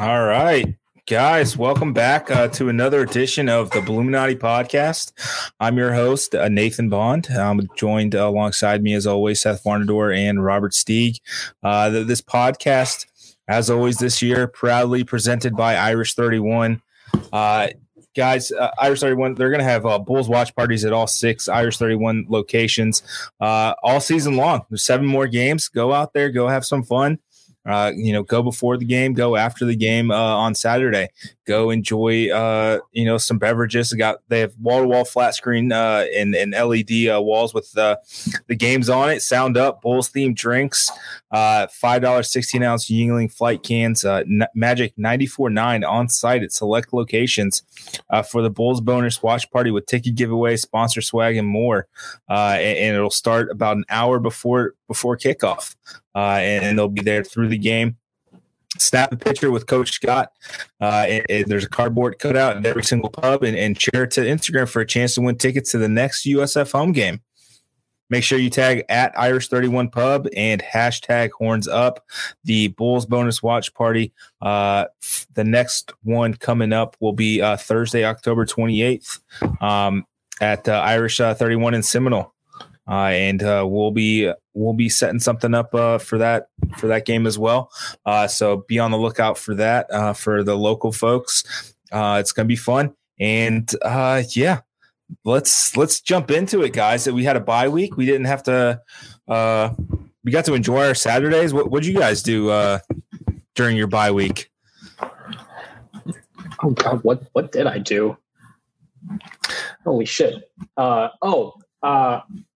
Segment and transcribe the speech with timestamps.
[0.00, 0.74] All right,
[1.06, 5.12] guys, welcome back uh, to another edition of the Illuminati podcast.
[5.60, 7.28] I'm your host, uh, Nathan Bond.
[7.30, 11.20] I'm joined uh, alongside me, as always, Seth Varnador and Robert Steeg.
[11.62, 13.06] Uh, this podcast,
[13.46, 16.82] as always, this year, proudly presented by Irish 31.
[17.32, 17.68] Uh,
[18.16, 21.78] guys, uh, Irish 31, they're going to have Bulls watch parties at all six Irish
[21.78, 23.04] 31 locations
[23.40, 24.62] all season long.
[24.68, 25.68] There's seven more games.
[25.68, 27.20] Go out there, go have some fun.
[27.66, 31.08] Uh, you know, go before the game, go after the game uh, on Saturday.
[31.46, 33.90] Go enjoy, uh, you know, some beverages.
[33.90, 37.52] They got they have wall to wall flat screen uh, and, and LED uh, walls
[37.52, 37.98] with the
[38.46, 39.20] the games on it.
[39.20, 40.90] Sound up, Bulls themed drinks,
[41.30, 46.08] uh, five dollars sixteen ounce Yuengling flight cans, uh, N- Magic ninety four nine on
[46.08, 47.62] site at select locations
[48.10, 51.86] uh, for the Bulls bonus watch party with ticket giveaway, sponsor swag, and more.
[52.28, 55.74] Uh, and, and it'll start about an hour before before kickoff
[56.14, 57.96] uh, and, and, they'll be there through the game.
[58.84, 60.30] Snap a picture with Coach Scott.
[60.80, 64.10] Uh, and, and there's a cardboard cutout in every single pub, and, and share it
[64.12, 67.20] to Instagram for a chance to win tickets to the next USF home game.
[68.10, 72.04] Make sure you tag at Irish 31 Pub and hashtag horns up.
[72.44, 74.12] The Bulls bonus watch party.
[74.42, 74.84] Uh,
[75.32, 79.20] the next one coming up will be uh, Thursday, October 28th
[79.62, 80.04] um,
[80.40, 82.34] at uh, Irish uh, 31 in Seminole
[82.88, 87.04] uh, and uh, we'll be we'll be setting something up uh, for that for that
[87.04, 87.70] game as well.
[88.06, 91.74] Uh, so be on the lookout for that uh, for the local folks.
[91.92, 93.70] Uh, it's going to be fun, and
[94.34, 94.60] yeah,
[95.24, 97.04] let's let's jump into it, guys.
[97.04, 98.80] That we had a bye week, we didn't have to.
[100.24, 101.52] we got to enjoy our Saturdays.
[101.52, 102.78] What did you guys do
[103.54, 104.50] during your bye week?
[106.62, 108.16] Oh God, what what did I do?
[109.84, 110.50] Holy shit!
[110.78, 111.52] oh,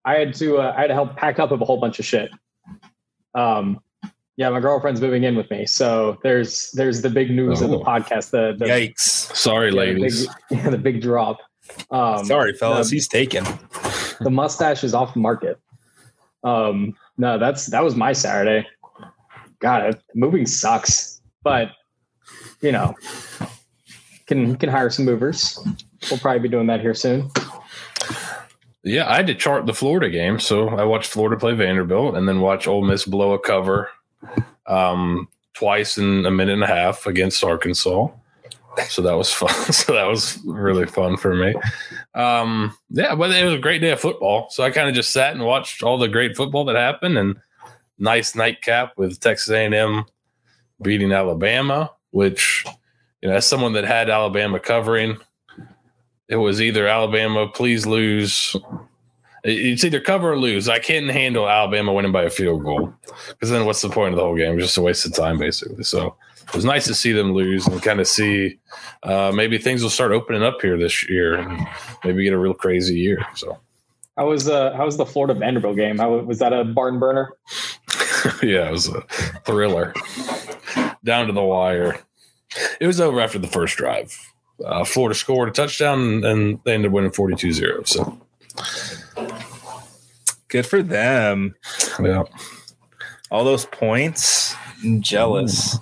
[0.07, 2.31] I had to uh, I had to help pack up a whole bunch of shit.
[3.35, 3.81] Um,
[4.37, 7.65] yeah, my girlfriend's moving in with me, so there's there's the big news oh.
[7.65, 8.29] of the podcast.
[8.29, 8.99] The, the yikes!
[8.99, 10.25] Sorry, yeah, ladies.
[10.25, 11.39] The big, yeah, the big drop.
[11.91, 12.89] Um, Sorry, fellas.
[12.89, 13.45] The, he's taken.
[14.19, 15.59] The mustache is off the market.
[16.43, 18.67] Um, no, that's that was my Saturday.
[19.59, 21.69] God, moving sucks, but
[22.61, 22.95] you know,
[24.25, 25.59] can can hire some movers.
[26.09, 27.29] We'll probably be doing that here soon.
[28.83, 32.27] Yeah, I had to chart the Florida game, so I watched Florida play Vanderbilt and
[32.27, 33.89] then watch Ole Miss blow a cover
[34.65, 38.07] um, twice in a minute and a half against Arkansas.
[38.89, 39.73] So that was fun.
[39.73, 41.55] so that was really fun for me.
[42.13, 44.47] Um, yeah, but it was a great day of football.
[44.51, 47.37] So I kind of just sat and watched all the great football that happened, and
[47.97, 50.05] nice nightcap with Texas A&M
[50.81, 52.63] beating Alabama, which
[53.21, 55.17] you know, as someone that had Alabama covering
[56.29, 58.55] it was either Alabama, please lose.
[59.43, 60.67] It's either cover or lose.
[60.67, 62.93] I can't handle Alabama winning by a field goal
[63.29, 64.55] because then what's the point of the whole game?
[64.55, 65.83] It's just a waste of time, basically.
[65.83, 66.15] So
[66.47, 68.59] it was nice to see them lose and kind of see
[69.03, 71.65] uh, maybe things will start opening up here this year and
[72.03, 73.25] maybe get a real crazy year.
[73.35, 73.57] So.
[74.17, 75.99] How was uh how was the Florida Vanderbilt game?
[75.99, 77.33] How was that a barn burner?
[78.41, 79.01] yeah, it was a
[79.45, 79.93] thriller.
[81.03, 81.99] Down to the wire.
[82.81, 84.17] It was over after the first drive
[84.65, 87.83] uh, Florida scored a touchdown and they ended up winning 42 0.
[87.83, 88.19] So
[90.47, 91.55] good for them.
[92.01, 92.23] Yeah.
[93.31, 94.55] All those points.
[94.83, 95.77] I'm jealous.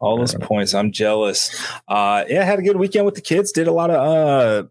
[0.00, 0.74] All those points.
[0.74, 1.54] I'm jealous.
[1.86, 3.52] Uh, yeah, I had a good weekend with the kids.
[3.52, 4.68] Did a lot of uh,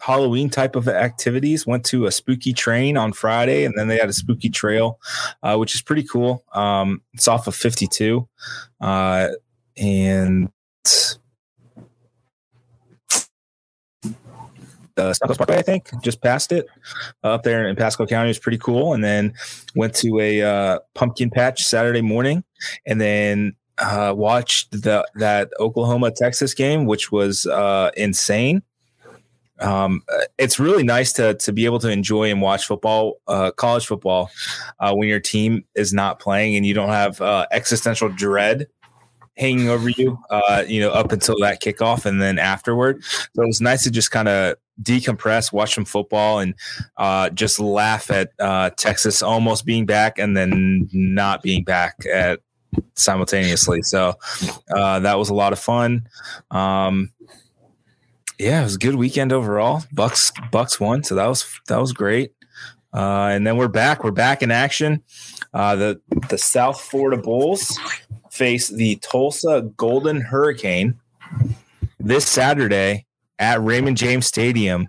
[0.00, 1.66] Halloween type of activities.
[1.66, 4.98] Went to a spooky train on Friday, and then they had a spooky trail,
[5.42, 6.44] uh, which is pretty cool.
[6.52, 8.26] Um, it's off of 52,
[8.80, 9.28] uh,
[9.76, 10.48] and
[14.96, 16.66] uh, Southwest Parkway, I think, just past it,
[17.24, 18.28] uh, up there in Pasco County.
[18.28, 18.92] was pretty cool.
[18.92, 19.34] And then
[19.74, 22.44] went to a uh, pumpkin patch Saturday morning,
[22.86, 28.62] and then uh, watched the that Oklahoma Texas game, which was uh, insane.
[29.58, 30.02] Um,
[30.36, 34.30] it's really nice to to be able to enjoy and watch football, uh, college football,
[34.80, 37.20] when your team is not playing and you don't have
[37.50, 38.66] existential dread
[39.36, 43.02] hanging over you, uh, you know, up until that kickoff and then afterward.
[43.04, 46.54] So it was nice to just kind of decompress, watch some football, and
[46.96, 52.40] uh, just laugh at uh, Texas almost being back and then not being back at
[52.94, 53.82] simultaneously.
[53.82, 54.14] So
[54.74, 56.08] uh, that was a lot of fun.
[56.50, 57.12] Um,
[58.38, 59.84] yeah, it was a good weekend overall.
[59.92, 62.32] Bucks Bucks won, so that was that was great.
[62.92, 64.04] Uh, and then we're back.
[64.04, 65.02] We're back in action.
[65.54, 67.78] Uh, the the South Florida Bulls
[68.30, 70.98] face the Tulsa Golden Hurricane
[71.98, 73.05] this Saturday
[73.38, 74.88] at Raymond James Stadium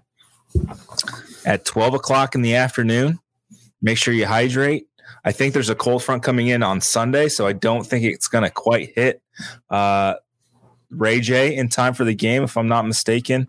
[1.45, 3.19] at 12 o'clock in the afternoon.
[3.81, 4.87] Make sure you hydrate.
[5.23, 8.27] I think there's a cold front coming in on Sunday, so I don't think it's
[8.27, 9.21] going to quite hit
[9.69, 10.15] uh,
[10.93, 13.47] RayJay in time for the game, if I'm not mistaken.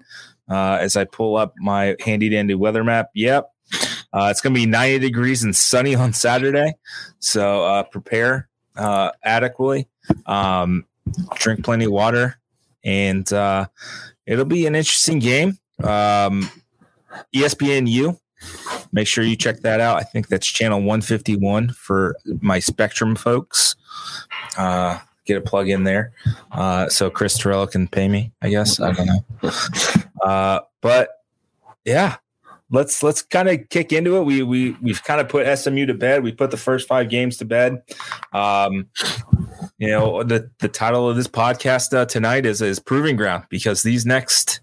[0.50, 3.52] Uh, as I pull up my handy dandy weather map, yep,
[4.12, 6.74] uh, it's going to be 90 degrees and sunny on Saturday.
[7.18, 9.88] So uh, prepare uh, adequately,
[10.26, 10.86] um,
[11.34, 12.40] drink plenty of water,
[12.82, 13.66] and uh,
[14.28, 15.58] it'll be an interesting game.
[15.82, 16.50] Um,
[17.34, 18.18] ESPNU,
[18.92, 19.96] make sure you check that out.
[19.96, 23.74] I think that's channel 151 for my Spectrum folks.
[24.56, 26.12] Uh, get a plug in there.
[26.52, 28.80] Uh, so Chris Torello can pay me, I guess.
[28.80, 29.50] I don't know.
[30.22, 31.08] Uh, but
[31.84, 32.16] yeah,
[32.70, 34.22] let's let's kind of kick into it.
[34.22, 36.22] We we we've kind of put SMU to bed.
[36.22, 37.82] We put the first five games to bed.
[38.32, 38.88] Um,
[39.78, 43.82] you know the the title of this podcast uh, tonight is is proving ground because
[43.82, 44.60] these next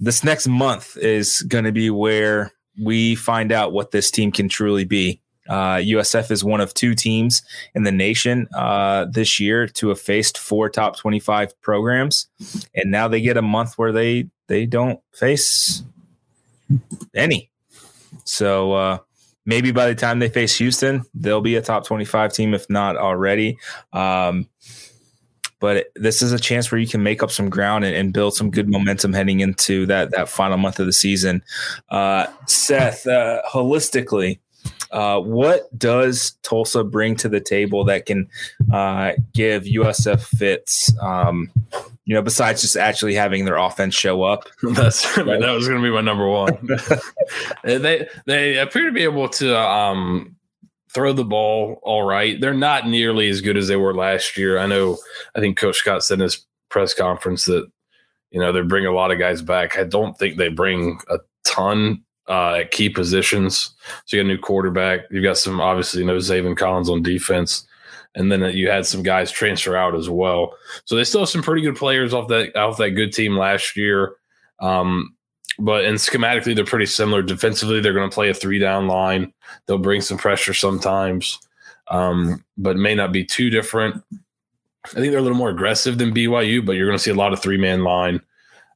[0.00, 2.52] this next month is going to be where
[2.82, 5.20] we find out what this team can truly be.
[5.48, 7.42] Uh, USF is one of two teams
[7.74, 12.28] in the nation uh, this year to have faced four top 25 programs.
[12.74, 15.84] And now they get a month where they, they don't face
[17.14, 17.50] any.
[18.24, 18.98] So uh,
[19.46, 22.96] maybe by the time they face Houston, they'll be a top 25 team, if not
[22.96, 23.58] already.
[23.92, 24.48] Um,
[25.60, 28.34] but this is a chance where you can make up some ground and, and, build
[28.34, 31.42] some good momentum heading into that that final month of the season.
[31.88, 34.40] Uh, Seth, uh, holistically,
[34.90, 38.28] uh, what does Tulsa bring to the table that can
[38.72, 40.92] uh, give USF fits?
[41.00, 41.50] Um,
[42.04, 44.44] you know, besides just actually having their offense show up.
[44.62, 46.68] That's that was going to be my number one.
[47.64, 50.36] they they appear to be able to um,
[50.92, 52.40] throw the ball all right.
[52.40, 54.58] They're not nearly as good as they were last year.
[54.58, 54.98] I know.
[55.34, 57.68] I think Coach Scott said in his press conference that
[58.30, 59.78] you know they bring a lot of guys back.
[59.78, 63.74] I don't think they bring a ton uh, at key positions.
[64.06, 65.00] So you got a new quarterback.
[65.10, 67.66] You've got some obviously you know Zaven Collins on defense,
[68.14, 70.54] and then you had some guys transfer out as well.
[70.84, 73.76] So they still have some pretty good players off that off that good team last
[73.76, 74.16] year.
[74.60, 75.14] Um,
[75.58, 77.22] but and schematically they're pretty similar.
[77.22, 79.32] Defensively, they're going to play a three down line.
[79.66, 81.38] They'll bring some pressure sometimes,
[81.88, 84.02] um, but may not be too different.
[84.86, 87.14] I think they're a little more aggressive than BYU, but you're going to see a
[87.14, 88.20] lot of three man line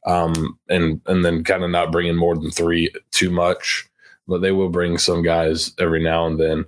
[0.07, 3.87] um, and and then kind of not bringing more than three too much.
[4.27, 6.67] But they will bring some guys every now and then.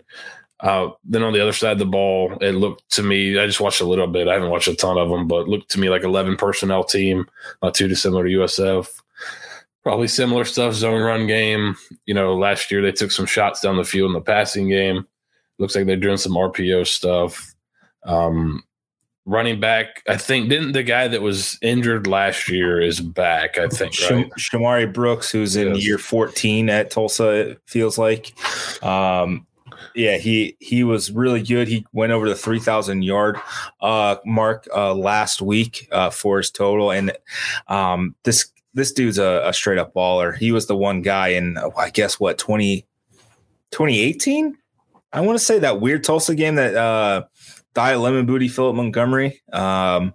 [0.60, 3.38] Uh, then on the other side of the ball, it looked to me.
[3.38, 4.28] I just watched a little bit.
[4.28, 7.26] I haven't watched a ton of them, but looked to me like eleven personnel team,
[7.62, 8.88] not too dissimilar to USF.
[9.82, 11.76] Probably similar stuff, zone run game.
[12.04, 15.06] You know, last year they took some shots down the field in the passing game.
[15.58, 17.54] Looks like they're doing some RPO stuff.
[18.04, 18.62] Um,
[19.30, 20.02] running back.
[20.08, 23.58] I think didn't the guy that was injured last year is back.
[23.58, 24.30] I think right?
[24.38, 25.86] Shamari Brooks, who's in yes.
[25.86, 28.34] year 14 at Tulsa, it feels like.
[28.84, 29.46] Um,
[29.94, 31.68] yeah, he he was really good.
[31.68, 33.38] He went over the 3,000 yard
[33.80, 37.12] uh, mark uh, last week uh, for his total, and
[37.68, 40.36] um, this this dude's a, a, straight up baller.
[40.36, 42.86] He was the one guy in I guess what 20
[43.72, 44.56] 2018.
[45.12, 47.24] I want to say that weird Tulsa game that uh,
[47.74, 50.14] Thigh Lemon Booty Philip Montgomery um,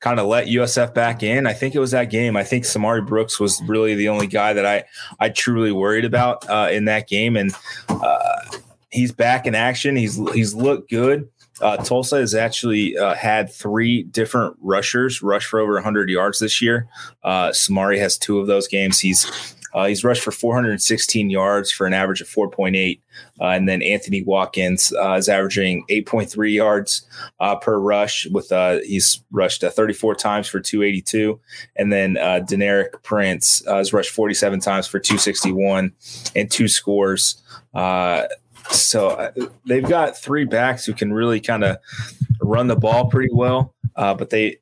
[0.00, 1.46] kind of let USF back in.
[1.46, 2.36] I think it was that game.
[2.36, 4.84] I think Shamari Brooks was really the only guy that I
[5.20, 7.52] I truly worried about uh, in that game, and
[7.88, 8.40] uh,
[8.90, 9.96] he's back in action.
[9.96, 11.28] He's he's looked good.
[11.60, 16.60] Uh, Tulsa has actually uh, had three different rushers rush for over 100 yards this
[16.60, 16.88] year.
[17.22, 18.98] Uh, Shamari has two of those games.
[18.98, 23.00] He's uh, he's rushed for 416 yards for an average of 4.8.
[23.40, 27.06] Uh, and then Anthony Watkins uh, is averaging 8.3 yards
[27.40, 28.26] uh, per rush.
[28.30, 31.40] With uh, he's rushed uh, 34 times for 282,
[31.76, 35.92] and then uh, Deneric Prince has rushed 47 times for 261
[36.36, 37.42] and two scores.
[38.70, 39.32] so
[39.66, 41.78] they've got three backs who can really kind of
[42.40, 44.58] run the ball pretty well, but they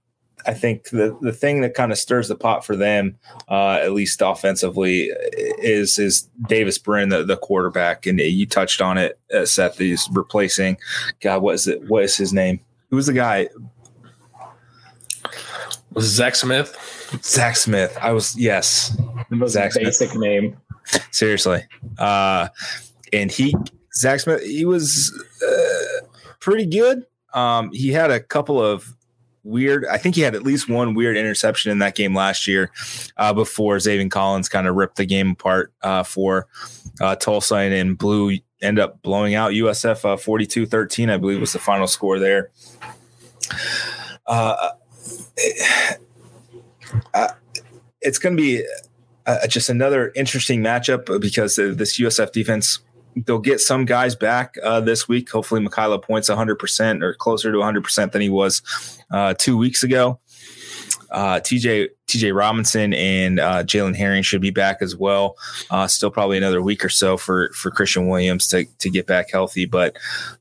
[0.46, 3.18] I think the the thing that kind of stirs the pot for them,
[3.48, 5.10] uh, at least offensively,
[5.58, 9.78] is is Davis Brin, the, the quarterback, and you touched on it, uh, Seth.
[9.78, 10.76] He's replacing.
[11.20, 11.88] God, what is it?
[11.88, 12.60] What is his name?
[12.90, 13.48] Who was the guy?
[15.92, 16.76] Was Zach Smith?
[17.22, 17.96] Zach Smith.
[18.00, 18.96] I was yes.
[19.30, 20.22] The most Zach basic Smith.
[20.22, 20.56] name.
[21.10, 21.64] Seriously,
[21.98, 22.48] uh,
[23.12, 23.54] and he
[23.94, 24.42] Zach Smith.
[24.42, 25.12] He was
[25.46, 26.06] uh,
[26.40, 27.06] pretty good.
[27.34, 28.94] Um, he had a couple of
[29.44, 29.86] weird.
[29.86, 32.70] I think he had at least one weird interception in that game last year
[33.16, 36.46] uh, before Zaven Collins kind of ripped the game apart uh, for
[37.00, 41.40] uh, Tulsa and, and blew end up blowing out USF uh, 42 13, I believe
[41.40, 42.50] was the final score there.
[44.26, 44.70] Uh,
[47.14, 47.28] uh,
[48.00, 48.64] it's going to be
[49.48, 52.80] just another interesting matchup because this USF defense
[53.16, 55.30] they'll get some guys back uh, this week.
[55.30, 58.62] Hopefully, Mekhi LaPointe's 100% or closer to 100% than he was
[59.10, 60.18] uh, two weeks ago.
[61.10, 65.36] Uh, TJ TJ Robinson and uh, Jalen Herring should be back as well.
[65.70, 69.30] Uh, still probably another week or so for for Christian Williams to to get back
[69.30, 69.96] healthy, but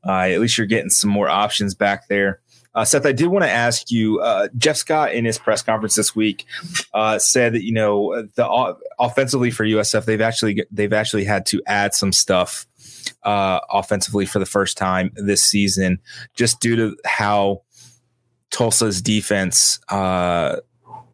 [0.07, 2.39] uh, at least you're getting some more options back there.
[2.73, 4.21] Uh, Seth, I did want to ask you.
[4.21, 6.45] Uh, Jeff Scott in his press conference this week
[6.93, 11.61] uh, said that you know the offensively for USF they've actually they've actually had to
[11.65, 12.67] add some stuff
[13.23, 15.99] uh, offensively for the first time this season,
[16.35, 17.63] just due to how
[18.51, 20.57] Tulsa's defense uh,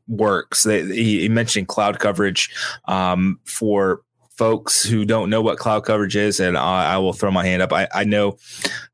[0.07, 0.63] works.
[0.63, 2.49] They, he, mentioned cloud coverage
[2.85, 4.01] um, for
[4.37, 7.61] folks who don't know what cloud coverage is, and I, I will throw my hand
[7.61, 7.73] up.
[7.73, 8.37] I, I know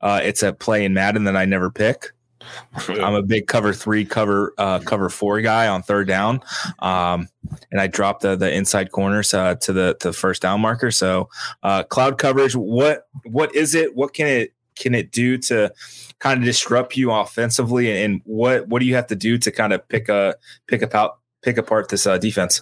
[0.01, 2.11] uh, it's a play in Madden that I never pick.
[2.87, 6.41] I'm a big cover three, cover uh, cover four guy on third down,
[6.79, 7.29] um,
[7.71, 10.91] and I drop the the inside corners uh, to the to the first down marker.
[10.91, 11.29] So,
[11.61, 12.55] uh, cloud coverage.
[12.55, 13.95] What what is it?
[13.95, 15.71] What can it can it do to
[16.19, 18.03] kind of disrupt you offensively?
[18.03, 20.35] And what what do you have to do to kind of pick a
[20.67, 22.61] pick up pick apart this uh, defense?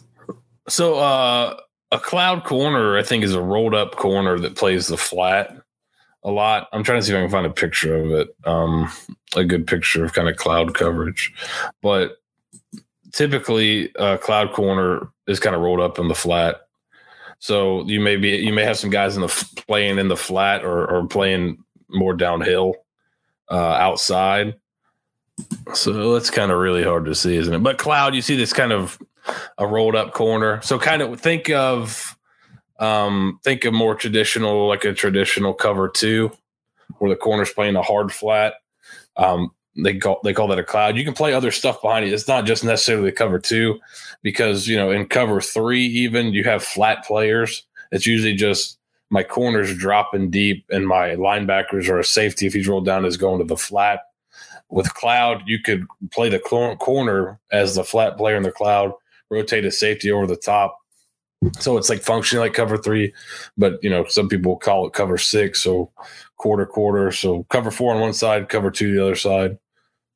[0.67, 1.57] So uh,
[1.91, 5.60] a cloud corner, I think, is a rolled up corner that plays the flat
[6.23, 6.67] a lot.
[6.71, 8.91] I'm trying to see if I can find a picture of it, um,
[9.35, 11.33] a good picture of kind of cloud coverage.
[11.81, 12.17] But
[13.11, 16.61] typically, a cloud corner is kind of rolled up in the flat.
[17.39, 20.63] So you may be you may have some guys in the playing in the flat
[20.63, 21.57] or, or playing
[21.89, 22.75] more downhill
[23.49, 24.55] uh, outside.
[25.73, 27.63] So that's kind of really hard to see, isn't it?
[27.63, 28.99] But cloud, you see this kind of
[29.57, 30.61] a rolled up corner.
[30.61, 32.15] So kind of think of
[32.81, 36.31] um, think of more traditional, like a traditional cover two,
[36.97, 38.55] where the corner's playing a hard flat.
[39.15, 40.97] Um, they call they call that a cloud.
[40.97, 42.11] You can play other stuff behind it.
[42.11, 43.79] It's not just necessarily cover two,
[44.21, 47.63] because you know in cover three even you have flat players.
[47.91, 48.79] It's usually just
[49.11, 53.17] my corners dropping deep and my linebackers or a safety if he's rolled down is
[53.17, 54.01] going to the flat.
[54.69, 58.93] With cloud, you could play the corner as the flat player in the cloud,
[59.29, 60.80] rotate a safety over the top.
[61.59, 63.13] So it's like functioning like cover three,
[63.57, 65.61] but you know some people call it cover six.
[65.61, 65.91] So
[66.37, 67.11] quarter quarter.
[67.11, 69.57] So cover four on one side, cover two the other side,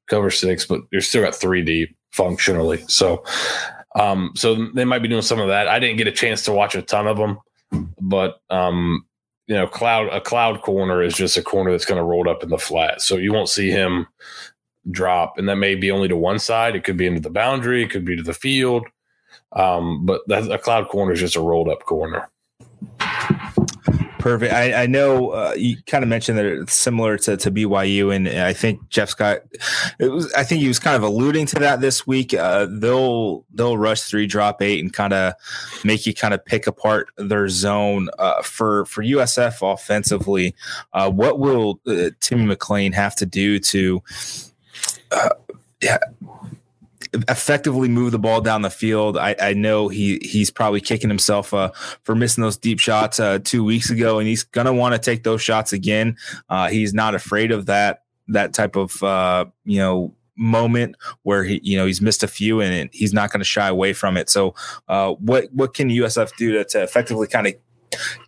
[0.08, 2.84] cover six, but you're still at three deep functionally.
[2.88, 3.24] So
[3.96, 5.68] um, so they might be doing some of that.
[5.68, 7.40] I didn't get a chance to watch a ton of them
[8.00, 9.06] but um,
[9.48, 12.44] you know, cloud a cloud corner is just a corner that's kind of rolled up
[12.44, 14.08] in the flat, so you won't see him
[14.92, 16.76] drop, and that may be only to one side.
[16.76, 18.86] It could be into the boundary, it could be to the field,
[19.54, 22.30] um, but a cloud corner is just a rolled up corner.
[24.26, 24.54] Perfect.
[24.54, 28.28] I, I know uh, you kind of mentioned that it's similar to, to BYU, and
[28.28, 29.42] I think Jeff Scott.
[30.00, 30.34] It was.
[30.34, 32.34] I think he was kind of alluding to that this week.
[32.34, 35.36] Uh, they'll they'll rush three, drop eight, and kind of
[35.84, 38.10] make you kind of pick apart their zone.
[38.18, 40.56] Uh, for for USF offensively,
[40.94, 44.02] uh, what will uh, Timmy McClain have to do to?
[45.12, 45.30] Uh,
[45.84, 46.00] yeah,
[47.28, 49.18] effectively move the ball down the field.
[49.18, 51.72] I, I know he he's probably kicking himself uh,
[52.04, 55.24] for missing those deep shots uh, two weeks ago, and he's gonna want to take
[55.24, 56.18] those shots again.
[56.50, 61.60] Uh, he's not afraid of that that type of uh, you know moment where he
[61.64, 64.30] you know he's missed a few and he's not going to shy away from it.
[64.30, 64.54] So
[64.88, 67.54] uh, what what can USF do to, to effectively kind of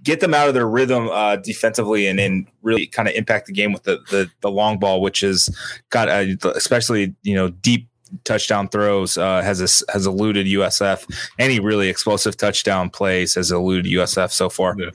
[0.03, 3.53] get them out of their rhythm uh, defensively and then really kind of impact the
[3.53, 5.49] game with the, the, the long ball, which is
[5.89, 7.87] got especially you know deep
[8.23, 11.05] touchdown throws uh, has a, has eluded USF.
[11.39, 14.75] Any really explosive touchdown plays has eluded USF so far.
[14.77, 14.89] Yeah.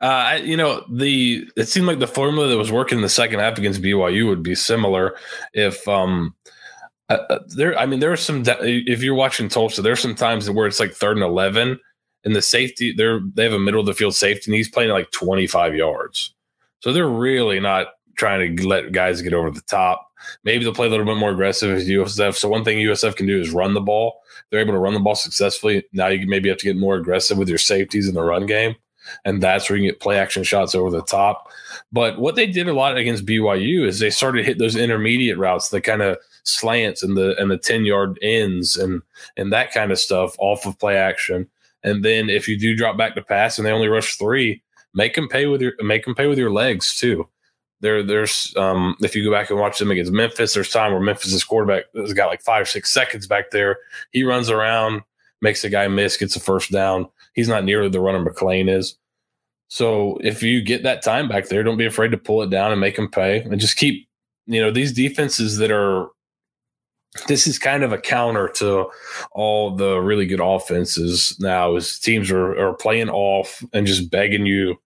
[0.00, 3.40] Uh, you know, the it seemed like the formula that was working in the second
[3.40, 5.16] half against BYU would be similar
[5.52, 6.34] if um
[7.08, 7.78] uh, uh there.
[7.78, 8.44] I mean, there are some.
[8.46, 11.78] If you're watching Tulsa, there's some times where it's like third and eleven,
[12.24, 14.90] and the safety they're they have a middle of the field safety, and he's playing
[14.90, 16.34] like 25 yards.
[16.80, 20.09] So they're really not trying to let guys get over the top
[20.44, 22.34] Maybe they'll play a little bit more aggressive as USF.
[22.34, 24.20] So one thing USF can do is run the ball.
[24.50, 25.84] They're able to run the ball successfully.
[25.92, 28.76] Now you maybe have to get more aggressive with your safeties in the run game.
[29.24, 31.48] And that's where you can get play action shots over the top.
[31.90, 35.38] But what they did a lot against BYU is they started to hit those intermediate
[35.38, 39.02] routes, the kind of slants and the and the 10 yard ends and
[39.36, 41.48] and that kind of stuff off of play action.
[41.82, 44.62] And then if you do drop back to pass and they only rush three,
[44.94, 47.26] make them pay with your make them pay with your legs too
[47.80, 51.00] there there's um, if you go back and watch them against Memphis, there's time where
[51.00, 53.78] Memphis's quarterback has got like five or six seconds back there.
[54.12, 55.02] He runs around,
[55.40, 57.08] makes the guy miss, gets a first down.
[57.34, 58.96] He's not nearly the runner McClain is.
[59.68, 62.72] So if you get that time back there, don't be afraid to pull it down
[62.72, 64.08] and make them pay, and just keep
[64.46, 66.08] you know these defenses that are.
[67.26, 68.88] This is kind of a counter to
[69.32, 71.76] all the really good offenses now.
[71.76, 74.76] Is teams are, are playing off and just begging you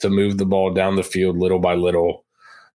[0.00, 2.24] to move the ball down the field little by little,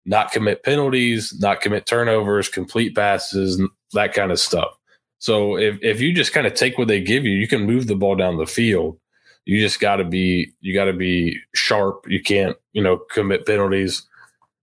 [0.06, 3.62] not commit penalties, not commit turnovers, complete passes,
[3.94, 4.78] that kind of stuff.
[5.20, 7.88] So if, if you just kind of take what they give you, you can move
[7.88, 9.00] the ball down the field.
[9.46, 12.06] You just got to be you got to be sharp.
[12.08, 14.04] You can't you know commit penalties.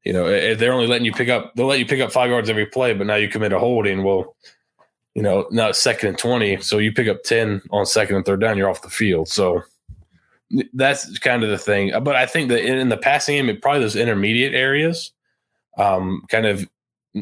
[0.04, 2.30] You know if they're only letting you pick up, they'll let you pick up five
[2.30, 4.02] yards every play, but now you commit a holding.
[4.02, 4.34] Well,
[5.14, 8.24] you know now it's second and twenty, so you pick up ten on second and
[8.24, 9.28] third down, you're off the field.
[9.28, 9.62] So
[10.74, 11.92] that's kind of the thing.
[12.02, 15.12] But I think that in the passing game, it probably those intermediate areas,
[15.78, 16.68] um, kind of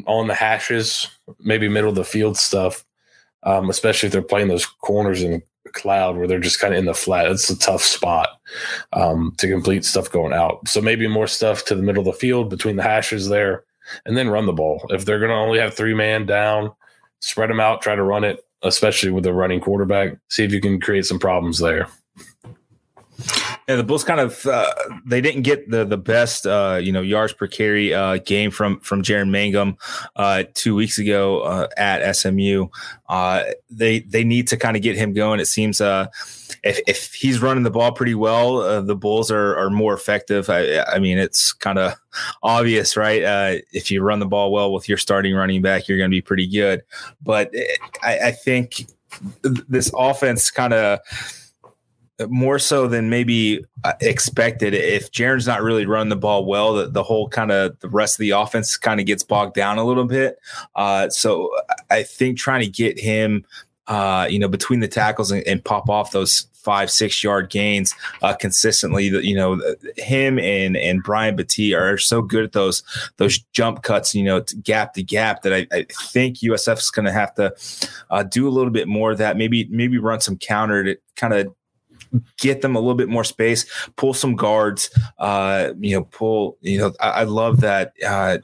[0.05, 1.07] on the hashes,
[1.39, 2.85] maybe middle of the field stuff,
[3.43, 5.41] um, especially if they're playing those corners in
[5.73, 7.27] cloud where they're just kind of in the flat.
[7.27, 8.29] It's a tough spot
[8.93, 10.67] um, to complete stuff going out.
[10.67, 13.63] So maybe more stuff to the middle of the field between the hashes there,
[14.05, 14.85] and then run the ball.
[14.89, 16.71] If they're going to only have three man down,
[17.19, 20.17] spread them out, try to run it, especially with a running quarterback.
[20.29, 21.87] See if you can create some problems there.
[23.71, 24.69] Yeah, the Bulls kind of uh,
[25.05, 28.81] they didn't get the the best uh, you know yards per carry uh, game from
[28.81, 29.77] from Jaren Mangham
[30.17, 32.67] uh, two weeks ago uh, at SMU.
[33.07, 35.39] Uh, they they need to kind of get him going.
[35.39, 39.93] It seems if if he's running the ball pretty well, the Bulls are are more
[39.93, 40.49] effective.
[40.49, 41.93] I, I mean, it's kind of
[42.43, 43.61] obvious, right?
[43.71, 46.21] if you run the ball well with your starting running back, you're going to be
[46.21, 46.83] pretty good.
[47.21, 47.53] But
[48.03, 48.87] I, I think
[49.69, 50.99] this offense kind of
[52.29, 54.73] more so than maybe uh, expected.
[54.73, 58.15] If Jaren's not really running the ball well, the, the whole kind of the rest
[58.15, 60.39] of the offense kind of gets bogged down a little bit.
[60.75, 61.51] Uh, so
[61.89, 63.45] I think trying to get him,
[63.87, 67.93] uh, you know, between the tackles and, and, pop off those five six yard gains
[68.21, 69.05] uh, consistently.
[69.05, 69.59] You know,
[69.97, 72.83] him and and Brian Battie are so good at those
[73.17, 74.13] those jump cuts.
[74.15, 77.53] You know, gap to gap that I, I think USF is going to have to
[78.09, 79.37] uh, do a little bit more of that.
[79.37, 81.53] Maybe maybe run some counter to kind of
[82.37, 83.65] get them a little bit more space,
[83.95, 87.93] pull some guards, uh, you know, pull, you know, I, I love that.
[88.05, 88.39] Uh,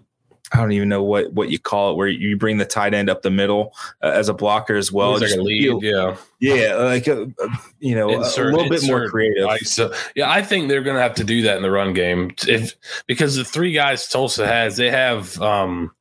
[0.54, 3.10] I don't even know what what you call it, where you bring the tight end
[3.10, 5.20] up the middle uh, as a blocker as well.
[5.20, 8.84] Like a lead, yeah, yeah, like a, uh, uh, you know, insert, a little bit
[8.88, 9.50] more creative.
[9.64, 12.32] So, yeah, I think they're going to have to do that in the run game
[12.48, 12.76] if
[13.08, 15.42] because the three guys Tulsa has, they have.
[15.42, 15.92] um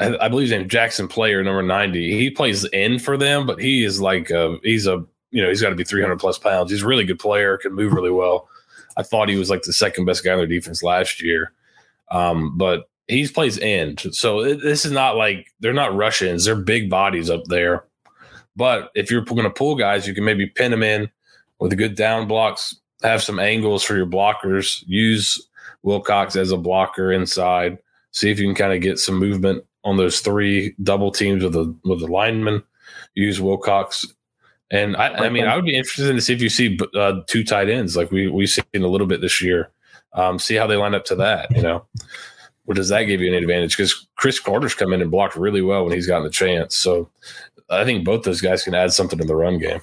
[0.00, 2.18] I, I believe his name Jaxon Player, number ninety.
[2.18, 5.62] He plays in for them, but he is like a, he's a you know, he's
[5.62, 6.70] got to be 300 plus pounds.
[6.70, 8.48] He's a really good player, can move really well.
[8.96, 11.52] I thought he was like the second best guy on their defense last year.
[12.10, 14.06] Um, but he plays end.
[14.12, 16.44] So it, this is not like they're not Russians.
[16.44, 17.84] They're big bodies up there.
[18.56, 21.08] But if you're going to pull guys, you can maybe pin them in
[21.60, 25.48] with a good down blocks, have some angles for your blockers, use
[25.82, 27.78] Wilcox as a blocker inside,
[28.10, 31.52] see if you can kind of get some movement on those three double teams with
[31.52, 32.62] the with the lineman.
[33.14, 34.06] Use Wilcox
[34.70, 37.44] and I, I mean, I would be interested to see if you see uh, two
[37.44, 39.70] tight ends like we we've seen a little bit this year.
[40.12, 41.54] Um, see how they line up to that.
[41.54, 41.84] You know,
[42.66, 43.76] or does that give you an advantage?
[43.76, 46.76] Because Chris Carter's come in and blocked really well when he's gotten the chance.
[46.76, 47.10] So
[47.68, 49.80] I think both those guys can add something to the run game.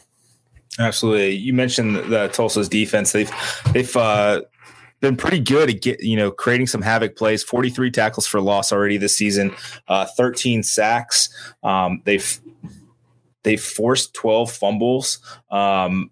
[0.80, 1.32] Absolutely.
[1.32, 3.12] You mentioned the Tulsa's defense.
[3.12, 3.32] They've
[3.74, 4.42] they've uh,
[5.00, 7.44] been pretty good at get you know creating some havoc plays.
[7.44, 9.54] Forty three tackles for loss already this season.
[9.88, 11.30] Uh, Thirteen sacks.
[11.64, 12.40] Um, they've
[13.48, 15.20] they forced 12 fumbles,
[15.52, 16.12] um,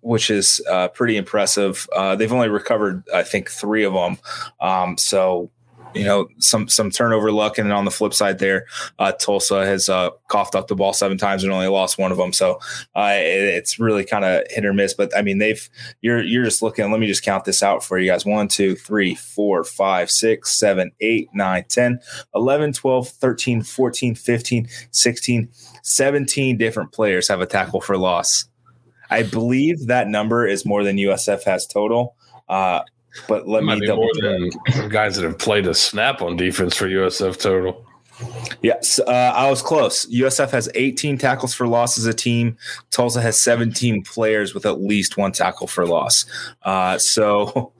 [0.00, 1.88] which is uh, pretty impressive.
[1.94, 4.18] Uh, they've only recovered, I think, three of them.
[4.60, 5.52] Um, so,
[5.94, 8.66] you know, some some turnover luck, and on the flip side, there,
[8.98, 12.18] uh, Tulsa has uh, coughed up the ball seven times and only lost one of
[12.18, 12.32] them.
[12.32, 12.58] So
[12.94, 14.94] uh, it, it's really kind of hit or miss.
[14.94, 15.68] But I mean, they've
[16.00, 16.90] you're you're just looking.
[16.90, 20.52] Let me just count this out for you guys: one, two, three, four, five, six,
[20.52, 22.00] seven, eight, nine, 10,
[22.34, 25.48] 11, 12, 13, 14, 15, 16.
[25.88, 28.44] 17 different players have a tackle for loss.
[29.10, 32.14] I believe that number is more than USF has total.
[32.48, 32.82] Uh,
[33.26, 34.90] but let me double check.
[34.90, 37.84] guys that have played a snap on defense for USF total.
[38.62, 40.04] Yes, uh, I was close.
[40.06, 42.56] USF has 18 tackles for loss as a team.
[42.90, 46.26] Tulsa has 17 players with at least one tackle for loss.
[46.62, 47.72] Uh, so,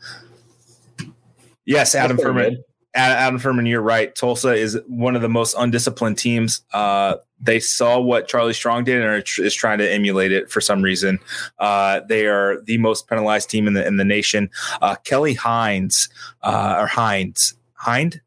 [1.66, 2.62] yes, Adam Furman.
[2.98, 4.14] Adam Furman, you're right.
[4.14, 6.62] Tulsa is one of the most undisciplined teams.
[6.72, 10.60] Uh, they saw what Charlie Strong did and are, is trying to emulate it for
[10.60, 11.18] some reason.
[11.58, 14.50] Uh, they are the most penalized team in the in the nation.
[14.82, 16.08] Uh, Kelly Hines
[16.42, 18.20] uh, or Hines Hind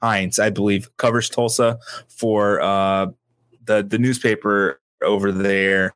[0.00, 3.06] Hines, I believe, covers Tulsa for uh,
[3.64, 5.94] the the newspaper over there,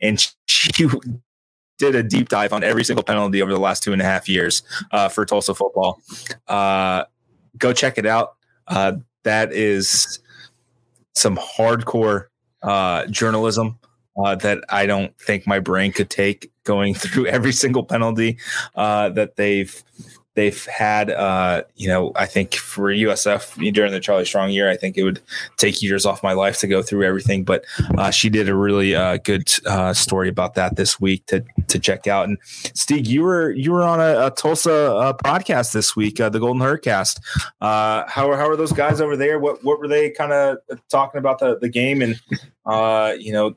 [0.00, 0.88] and she
[1.78, 4.28] did a deep dive on every single penalty over the last two and a half
[4.28, 6.00] years uh, for Tulsa football.
[6.46, 7.04] Uh,
[7.58, 8.36] go check it out.
[8.66, 8.92] Uh,
[9.24, 10.18] that is
[11.14, 12.26] some hardcore
[12.62, 13.78] uh, journalism
[14.22, 18.38] uh, that I don't think my brain could take going through every single penalty
[18.74, 19.82] uh, that they've
[20.34, 24.76] they've had uh, you know i think for usf during the charlie strong year i
[24.76, 25.20] think it would
[25.56, 27.64] take years off my life to go through everything but
[27.98, 31.78] uh, she did a really uh, good uh, story about that this week to to
[31.78, 32.28] check out.
[32.28, 36.28] And steeg you were you were on a, a tulsa uh, podcast this week uh,
[36.28, 37.20] the golden herdcast
[37.60, 39.38] how, how are those guys over there?
[39.38, 42.02] What what were they kind of talking about the, the game?
[42.02, 42.20] And
[43.20, 43.54] you know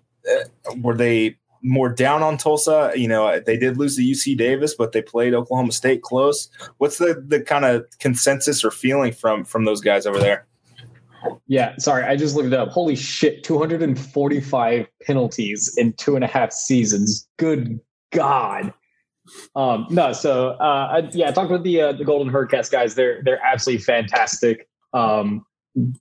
[0.78, 2.92] were they more down on Tulsa.
[2.96, 6.50] You know, they did lose the UC Davis, but they played Oklahoma State close.
[6.78, 10.46] What's the the kind of consensus or feeling from from those guys over there?
[11.48, 12.70] Yeah, sorry, I just looked it up.
[12.70, 17.28] Holy shit, 245 penalties in two and a half seasons.
[17.38, 17.80] Good
[18.12, 18.72] God.
[19.56, 22.96] Um, no, so uh, I, yeah, I talked with the uh, the Golden Herdcast guys.
[22.96, 24.68] They're they're absolutely fantastic.
[24.94, 25.46] Um,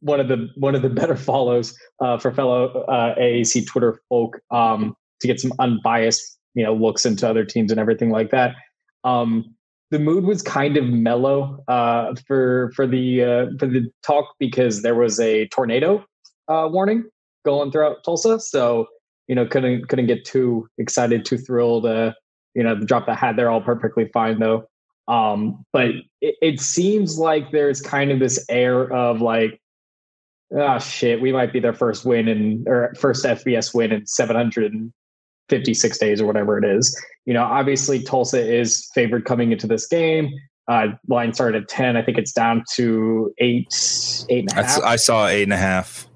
[0.01, 4.41] one of the one of the better follows uh, for fellow uh, AAC Twitter folk.
[4.51, 8.55] Um, to get some unbiased, you know, looks into other teams and everything like that.
[9.05, 9.55] Um,
[9.91, 14.83] the mood was kind of mellow uh, for for the uh, for the talk because
[14.83, 16.05] there was a tornado
[16.49, 17.05] uh, warning
[17.45, 18.87] going throughout Tulsa, so
[19.29, 21.87] you know couldn't couldn't get too excited, too thrilled.
[21.87, 22.13] Uh,
[22.55, 24.67] you know, the drop that had there all perfectly fine though.
[25.07, 29.61] Um, but it, it seems like there's kind of this air of like,
[30.57, 34.93] oh shit, we might be their first win and or first FBS win in 700
[35.49, 37.01] 56 days or whatever it is.
[37.27, 40.31] You know, obviously Tulsa is favored coming into this game.
[40.67, 41.97] Uh, line started at 10.
[41.97, 43.69] I think it's down to eight,
[44.31, 44.83] eight and a half.
[44.83, 46.09] I saw eight and a half.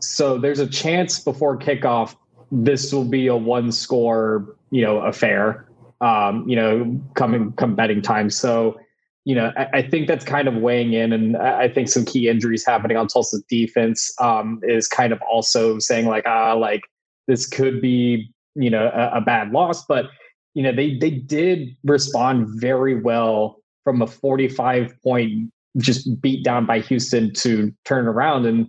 [0.00, 2.14] So there's a chance before kickoff,
[2.52, 5.66] this will be a one score, you know, affair,
[6.00, 8.30] um, you know, coming, come betting time.
[8.30, 8.78] So,
[9.24, 11.12] you know, I, I, think that's kind of weighing in.
[11.12, 15.78] And I think some key injuries happening on Tulsa's defense um, is kind of also
[15.78, 16.82] saying like, ah, like
[17.26, 20.06] this could be you know a, a bad loss, but
[20.54, 26.66] you know they they did respond very well from a 45 point just beat down
[26.66, 28.66] by Houston to turn around and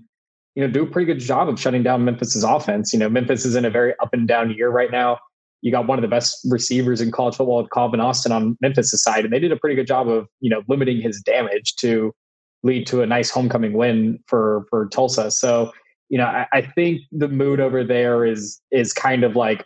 [0.56, 2.93] you know do a pretty good job of shutting down Memphis's offense.
[2.93, 5.19] You know Memphis is in a very up and down year right now.
[5.62, 9.23] You got one of the best receivers in college football Calvin Austin on Memphis' side,
[9.23, 12.13] and they did a pretty good job of you know limiting his damage to
[12.63, 15.32] lead to a nice homecoming win for for Tulsa.
[15.32, 15.71] So
[16.10, 19.63] you know I, I think the mood over there is is kind of like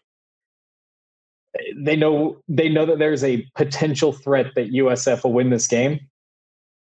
[1.75, 5.99] they know they know that there's a potential threat that USF will win this game,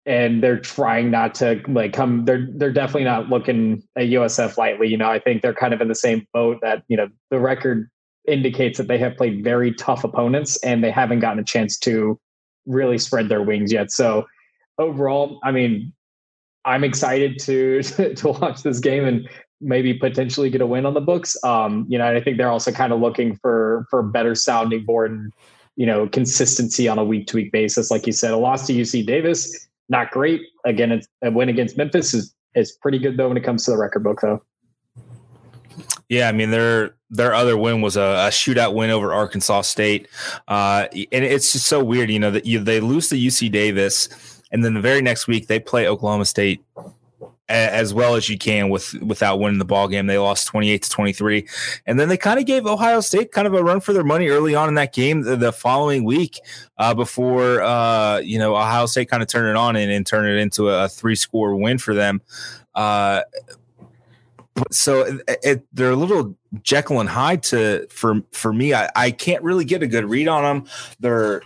[0.06, 2.24] and they're trying not to like come.
[2.24, 4.88] They're they're definitely not looking at USF lightly.
[4.88, 7.38] You know, I think they're kind of in the same boat that you know the
[7.38, 7.88] record
[8.26, 12.20] indicates that they have played very tough opponents and they haven't gotten a chance to
[12.66, 13.90] really spread their wings yet.
[13.90, 14.26] So
[14.78, 15.92] overall, I mean,
[16.64, 17.82] I'm excited to
[18.16, 19.28] to watch this game and
[19.60, 21.36] maybe potentially get a win on the books.
[21.44, 25.10] Um, you know, I think they're also kind of looking for for better sounding board
[25.10, 25.32] and
[25.76, 27.90] you know consistency on a week to week basis.
[27.90, 30.40] Like you said, a loss to UC Davis, not great.
[30.64, 33.70] Again, it's a win against Memphis is is pretty good though when it comes to
[33.70, 34.42] the record book though.
[36.08, 40.08] Yeah, I mean their their other win was a, a shootout win over Arkansas State,
[40.46, 44.08] uh, and it's just so weird, you know, that you, they lose to UC Davis,
[44.52, 46.62] and then the very next week they play Oklahoma State
[47.48, 50.06] as well as you can with without winning the ball game.
[50.06, 51.48] They lost 28 to 23.
[51.86, 54.28] And then they kind of gave Ohio State kind of a run for their money
[54.28, 56.38] early on in that game the, the following week
[56.76, 60.28] uh, before uh, you know Ohio State kind of turned it on and, and turned
[60.28, 62.20] it into a, a three score win for them.
[62.74, 63.22] Uh,
[64.70, 68.74] so it, it, they're a little Jekyll and Hyde to for for me.
[68.74, 70.70] I, I can't really get a good read on them.
[71.00, 71.42] They're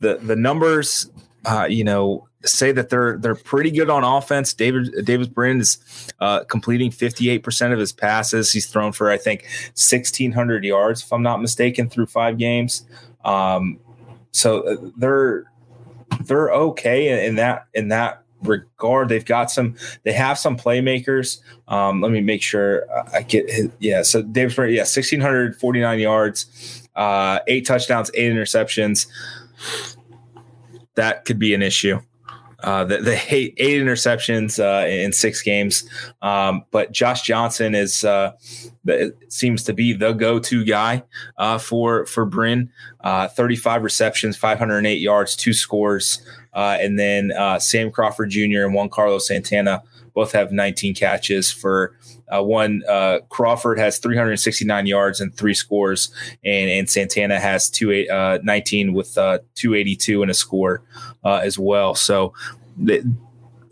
[0.00, 1.10] the the numbers,
[1.44, 4.54] uh, you know, say that they're they're pretty good on offense.
[4.54, 5.78] David Davis Brin is
[6.20, 8.52] uh, completing 58% of his passes.
[8.52, 9.42] He's thrown for I think
[9.74, 12.86] 1600 yards if I'm not mistaken through 5 games.
[13.24, 13.78] Um,
[14.32, 15.44] so uh, they're
[16.24, 19.08] they're okay in that in that regard.
[19.08, 21.40] They've got some they have some playmakers.
[21.68, 27.40] Um, let me make sure I get his, yeah, so Brin yeah, 1649 yards, uh,
[27.46, 29.06] 8 touchdowns, 8 interceptions.
[30.94, 32.00] That could be an issue.
[32.62, 35.88] Uh, the, the eight, eight interceptions uh, in six games,
[36.22, 38.32] um, but Josh Johnson is uh,
[39.28, 41.02] seems to be the go-to guy
[41.38, 42.70] uh, for for Brin.
[43.00, 48.64] Uh, 35 receptions, 508 yards, two scores, uh, and then Sam Crawford Jr.
[48.64, 51.94] and Juan Carlos Santana both have 19 catches for
[52.30, 56.12] uh, one uh, Crawford has 369 yards and three scores,
[56.44, 60.82] and, and Santana has two uh, 19 with uh, 282 and a score
[61.24, 61.94] uh, as well.
[61.94, 62.32] So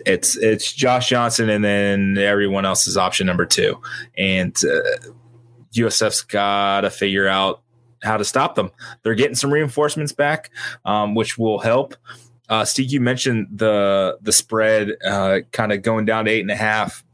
[0.06, 3.80] it's it's Josh Johnson, and then everyone else is option number two,
[4.16, 4.54] and
[5.74, 7.62] USF's got to figure out
[8.02, 8.70] how to stop them.
[9.02, 10.50] They're getting some reinforcements back,
[10.84, 11.96] um, which will help.
[12.48, 16.50] Uh, Steeg, you mentioned the the spread uh, kind of going down to eight and
[16.50, 17.04] a half.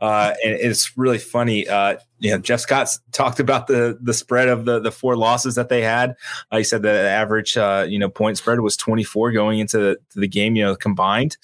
[0.00, 1.68] Uh, and it's really funny.
[1.68, 5.54] Uh, you know, Jeff Scott talked about the the spread of the the four losses
[5.54, 6.16] that they had.
[6.50, 9.96] Uh, he said the average uh, you know point spread was 24 going into the,
[10.14, 10.56] the game.
[10.56, 11.36] You know, combined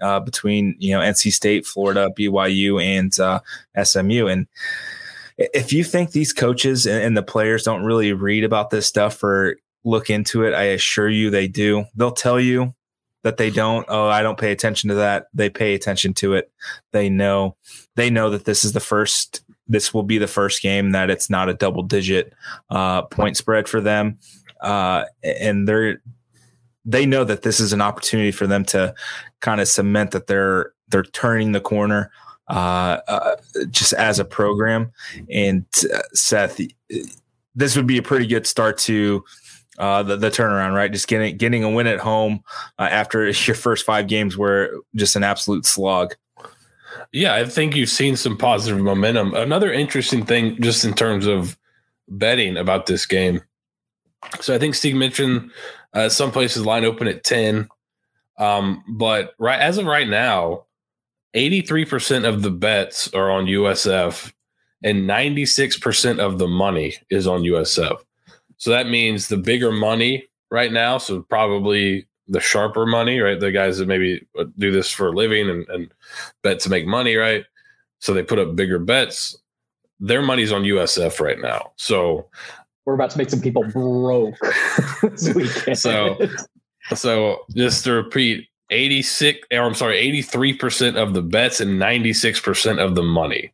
[0.00, 3.40] uh, between you know NC State, Florida, BYU, and uh,
[3.82, 4.26] SMU.
[4.26, 4.46] And
[5.38, 9.22] if you think these coaches and, and the players don't really read about this stuff
[9.22, 11.84] or look into it, I assure you they do.
[11.94, 12.74] They'll tell you
[13.22, 15.26] that they don't oh i don't pay attention to that.
[15.34, 16.50] They pay attention to it.
[16.92, 17.56] They know
[17.96, 21.30] they know that this is the first this will be the first game that it's
[21.30, 22.32] not a double digit
[22.70, 24.18] uh, point spread for them.
[24.60, 26.02] Uh, and they're
[26.84, 28.94] they know that this is an opportunity for them to
[29.40, 32.10] kind of cement that they're they're turning the corner
[32.48, 33.36] uh, uh,
[33.70, 34.90] just as a program.
[35.30, 36.60] And uh, Seth,
[37.54, 39.24] this would be a pretty good start to
[39.78, 40.92] uh, the, the turnaround, right?
[40.92, 42.42] Just getting getting a win at home
[42.78, 46.14] uh, after your first five games were just an absolute slog.
[47.12, 49.34] Yeah, I think you've seen some positive momentum.
[49.34, 51.58] Another interesting thing, just in terms of
[52.08, 53.42] betting about this game.
[54.40, 55.50] So I think Steeg mentioned
[55.94, 57.68] uh, some places line open at ten,
[58.38, 60.66] um, but right as of right now,
[61.34, 64.32] eighty three percent of the bets are on USF,
[64.84, 68.00] and ninety six percent of the money is on USF.
[68.60, 70.98] So that means the bigger money right now.
[70.98, 73.40] So probably the sharper money, right?
[73.40, 75.94] The guys that maybe uh, do this for a living and, and
[76.42, 77.46] bet to make money, right?
[78.00, 79.34] So they put up bigger bets.
[79.98, 81.72] Their money's on USF right now.
[81.76, 82.28] So
[82.84, 84.36] we're about to make some people broke.
[85.74, 86.18] So,
[86.94, 92.94] so just to repeat, 86 or I'm sorry, 83% of the bets and 96% of
[92.94, 93.52] the money.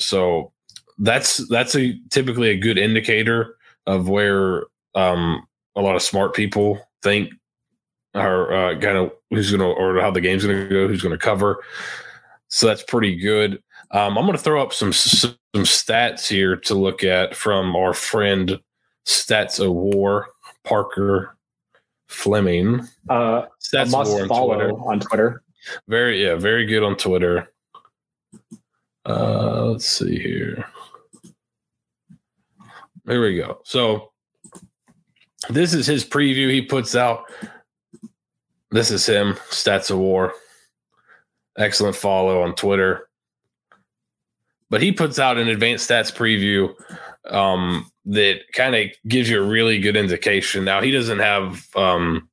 [0.00, 0.52] So
[0.98, 3.57] that's that's a typically a good indicator
[3.88, 7.32] of where um, a lot of smart people think
[8.14, 11.02] are uh, kind of who's going to or how the game's going to go, who's
[11.02, 11.64] going to cover.
[12.48, 13.62] So that's pretty good.
[13.90, 17.94] Um, I'm going to throw up some some stats here to look at from our
[17.94, 18.60] friend
[19.06, 20.28] Stats of War
[20.64, 21.36] Parker
[22.08, 22.86] Fleming.
[23.08, 24.72] Uh, Stats must War on follow Twitter.
[24.72, 25.42] on Twitter.
[25.88, 27.48] Very yeah, very good on Twitter.
[29.06, 30.66] Uh, let's see here.
[33.08, 33.62] There we go.
[33.64, 34.12] So
[35.48, 37.24] this is his preview he puts out.
[38.70, 40.34] This is him, Stats of War.
[41.56, 43.08] Excellent follow on Twitter.
[44.68, 46.74] But he puts out an advanced stats preview
[47.32, 50.66] um, that kind of gives you a really good indication.
[50.66, 52.28] Now he doesn't have um,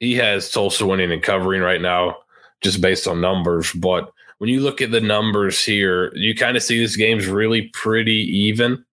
[0.00, 2.16] he has Tulsa winning and covering right now,
[2.62, 3.70] just based on numbers.
[3.74, 7.68] But when you look at the numbers here, you kind of see this game's really
[7.74, 8.86] pretty even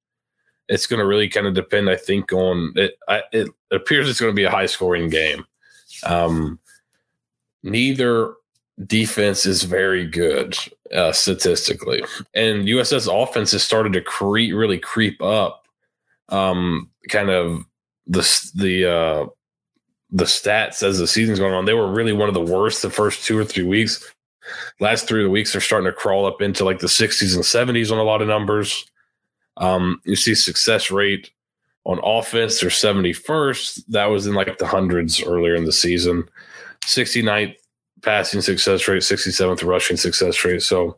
[0.69, 2.97] it's going to really kind of depend, I think, on it.
[3.07, 5.43] I, it appears it's going to be a high scoring game.
[6.03, 6.59] Um,
[7.63, 8.35] neither
[8.85, 10.57] defense is very good
[10.93, 12.03] uh, statistically,
[12.35, 15.65] and USS offense has started to creep, really creep up.
[16.29, 17.65] Um, kind of
[18.05, 19.25] the the uh,
[20.11, 21.65] the stats as the season's going on.
[21.65, 24.07] They were really one of the worst the first two or three weeks.
[24.79, 27.99] Last three weeks, they're starting to crawl up into like the 60s and 70s on
[27.99, 28.89] a lot of numbers.
[29.59, 31.31] Um, you see success rate
[31.85, 33.85] on offense, they're 71st.
[33.89, 36.27] That was in like the hundreds earlier in the season.
[36.85, 37.55] 69th
[38.01, 40.61] passing success rate, 67th rushing success rate.
[40.61, 40.97] So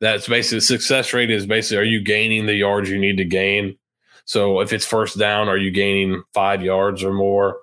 [0.00, 3.76] that's basically success rate is basically are you gaining the yards you need to gain?
[4.24, 7.58] So if it's first down, are you gaining five yards or more?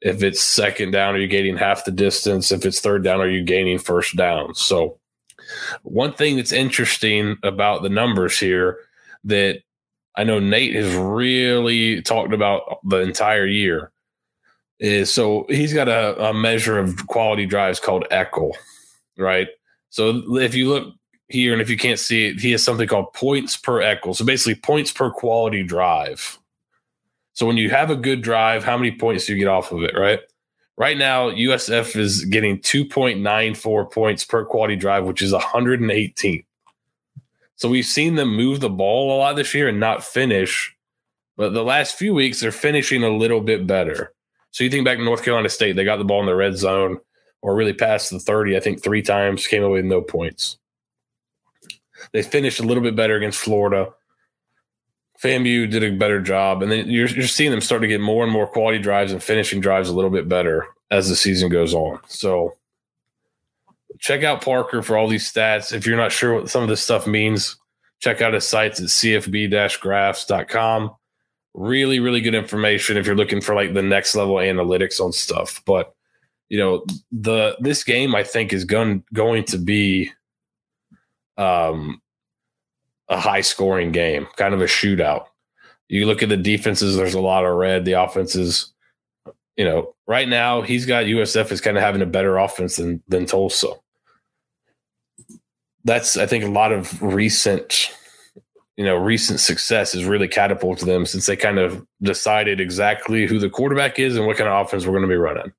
[0.00, 2.52] If it's second down, are you gaining half the distance?
[2.52, 4.54] If it's third down, are you gaining first down?
[4.54, 4.98] So
[5.82, 8.78] one thing that's interesting about the numbers here
[9.24, 9.60] that
[10.18, 13.92] I know Nate has really talked about the entire year.
[14.80, 18.52] Is so he's got a, a measure of quality drives called Eckel,
[19.16, 19.48] right?
[19.90, 20.94] So if you look
[21.28, 24.14] here and if you can't see it, he has something called points per Eckel.
[24.14, 26.38] So basically points per quality drive.
[27.34, 29.84] So when you have a good drive, how many points do you get off of
[29.84, 30.20] it, right?
[30.76, 36.44] Right now, USF is getting 2.94 points per quality drive, which is 118th.
[37.58, 40.74] So we've seen them move the ball a lot this year and not finish.
[41.36, 44.14] But the last few weeks, they're finishing a little bit better.
[44.52, 46.56] So you think back to North Carolina State, they got the ball in the red
[46.56, 46.98] zone
[47.42, 50.56] or really past the 30, I think three times, came away with no points.
[52.12, 53.92] They finished a little bit better against Florida.
[55.20, 56.62] FAMU did a better job.
[56.62, 59.22] And then you're, you're seeing them start to get more and more quality drives and
[59.22, 61.98] finishing drives a little bit better as the season goes on.
[62.06, 62.54] So
[63.98, 65.72] check out Parker for all these stats.
[65.72, 67.56] If you're not sure what some of this stuff means,
[68.00, 70.90] check out his sites at cfb-graphs.com.
[71.54, 75.62] really, really good information if you're looking for like the next level analytics on stuff.
[75.66, 75.94] But
[76.48, 80.10] you know, the this game I think is going going to be
[81.36, 82.00] um
[83.08, 85.26] a high scoring game, kind of a shootout.
[85.88, 87.84] You look at the defenses, there's a lot of red.
[87.84, 88.72] The offenses,
[89.56, 93.02] you know, right now he's got USF is kind of having a better offense than
[93.08, 93.72] than Tulsa.
[95.88, 97.90] That's I think a lot of recent
[98.76, 103.38] you know recent success has really catapulted them since they kind of decided exactly who
[103.38, 105.50] the quarterback is and what kind of offense we're going to be running.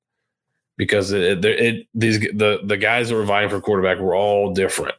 [0.76, 4.94] Because it, it, these the the guys that were vying for quarterback were all different.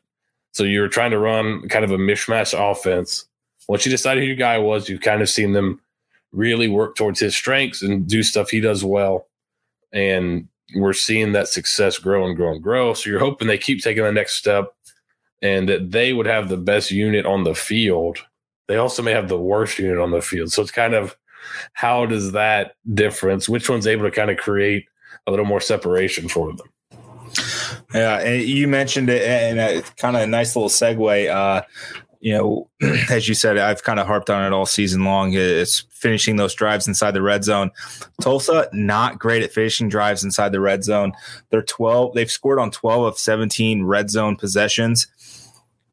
[0.52, 3.26] So you were trying to run kind of a mishmash offense.
[3.70, 5.80] Once you decided who your guy was you've kind of seen them
[6.34, 9.28] really work towards his strengths and do stuff he does well.
[9.94, 12.94] And we're seeing that success grow and grow and grow.
[12.94, 14.74] So you're hoping they keep taking the next step
[15.42, 18.20] and that they would have the best unit on the field.
[18.68, 20.52] They also may have the worst unit on the field.
[20.52, 21.16] So it's kind of
[21.74, 24.86] how does that difference, which one's able to kind of create
[25.28, 26.68] a little more separation for them?
[27.94, 31.30] Yeah, and you mentioned it, and a kind of a nice little segue.
[31.30, 31.64] Uh,
[32.20, 32.70] you know,
[33.10, 35.34] as you said, I've kind of harped on it all season long.
[35.34, 37.72] It's finishing those drives inside the red zone.
[38.22, 41.14] Tulsa not great at finishing drives inside the red zone.
[41.50, 42.14] They're 12.
[42.14, 45.08] They've scored on 12 of 17 red zone possessions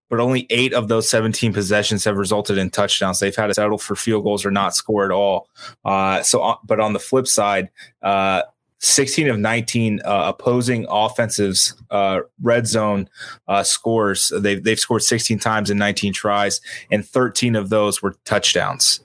[0.09, 3.21] but only eight of those 17 possessions have resulted in touchdowns.
[3.21, 5.49] They've had to settle for field goals or not score at all.
[5.85, 7.69] Uh, so, uh, but on the flip side,
[8.03, 8.43] uh,
[8.81, 13.09] 16 of 19 uh, opposing offensives uh, red zone
[13.49, 14.33] uh, scores.
[14.37, 19.01] They've, they've scored 16 times in 19 tries, and 13 of those were touchdowns.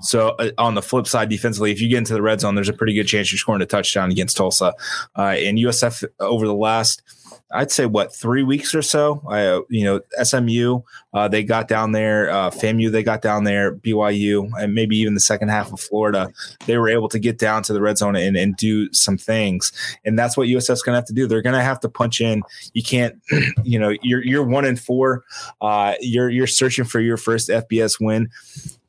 [0.00, 2.68] So uh, on the flip side, defensively, if you get into the red zone, there's
[2.68, 4.74] a pretty good chance you're scoring a touchdown against Tulsa.
[5.16, 7.02] Uh, and USF over the last–
[7.52, 9.22] I'd say what three weeks or so.
[9.28, 13.42] I, uh, you know, SMU uh, they got down there, uh, FAMU they got down
[13.42, 16.32] there, BYU, and maybe even the second half of Florida.
[16.66, 19.72] They were able to get down to the red zone and, and do some things,
[20.04, 21.26] and that's what USF's going to have to do.
[21.26, 22.42] They're going to have to punch in.
[22.72, 23.20] You can't,
[23.64, 25.24] you know, you're you're one in four.
[25.60, 28.30] Uh, you're you're searching for your first FBS win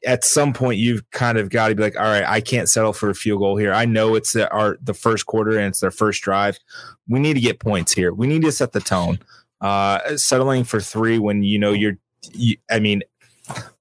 [0.06, 2.94] at some point you've kind of got to be like, all right, I can't settle
[2.94, 3.74] for a field goal here.
[3.74, 6.60] I know it's the, our the first quarter and it's their first drive.
[7.08, 8.14] We need to get points here.
[8.14, 9.20] We need to set the tone.
[9.60, 11.98] Uh, settling for three when you know you're,
[12.32, 13.04] you, I mean,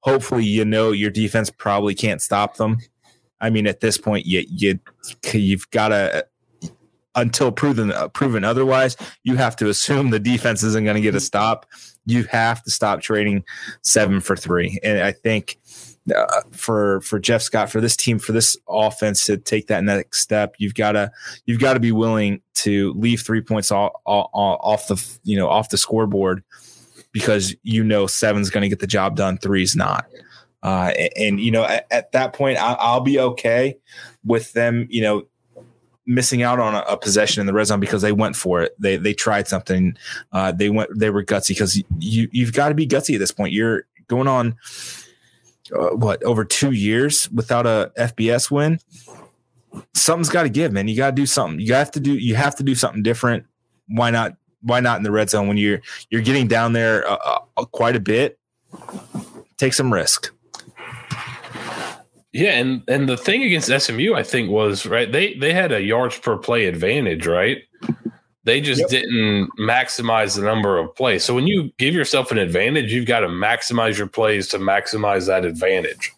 [0.00, 2.78] hopefully you know your defense probably can't stop them.
[3.40, 4.78] I mean, at this point, you you
[5.32, 6.26] you've got to
[7.14, 11.14] until proven uh, proven otherwise, you have to assume the defense isn't going to get
[11.14, 11.66] a stop.
[12.06, 13.44] You have to stop trading
[13.82, 15.58] seven for three, and I think
[16.10, 20.20] uh, for for Jeff Scott for this team for this offense to take that next
[20.20, 21.10] step, you've got to
[21.46, 25.70] you've got to be willing to leave three points off, off the you know off
[25.70, 26.42] the scoreboard
[27.12, 30.06] because you know seven's going to get the job done, three's not.
[30.62, 33.78] Uh, and, and, you know at, at that point, I, I'll be okay
[34.24, 34.86] with them.
[34.90, 35.26] You know
[36.06, 38.74] missing out on a, a, possession in the red zone because they went for it.
[38.78, 39.96] They they tried something.
[40.32, 40.90] Uh, they went.
[40.98, 43.52] They were gutsy because you you've got to be gutsy at this point.
[43.52, 44.56] You're going on
[45.72, 48.78] uh, what over two years without a FBS win.
[49.94, 50.88] Something's got to give, man.
[50.88, 51.60] You got to do something.
[51.60, 52.14] You have to do.
[52.14, 53.44] You have to do something different.
[53.88, 54.36] Why not?
[54.62, 55.80] Why not in the red zone when you're
[56.10, 58.38] you're getting down there uh, uh, quite a bit?
[59.58, 60.32] Take some risk.
[62.32, 65.10] Yeah, and and the thing against SMU, I think, was right.
[65.10, 67.58] They they had a yards per play advantage, right?
[68.44, 68.88] They just yep.
[68.88, 71.24] didn't maximize the number of plays.
[71.24, 75.26] So when you give yourself an advantage, you've got to maximize your plays to maximize
[75.26, 76.12] that advantage.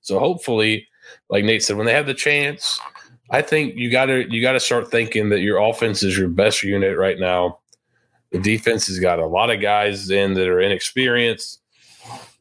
[0.00, 0.88] So hopefully,
[1.30, 2.80] like Nate said, when they have the chance,
[3.30, 6.28] I think you got to you got to start thinking that your offense is your
[6.28, 7.60] best unit right now.
[8.32, 11.60] The defense has got a lot of guys in that are inexperienced.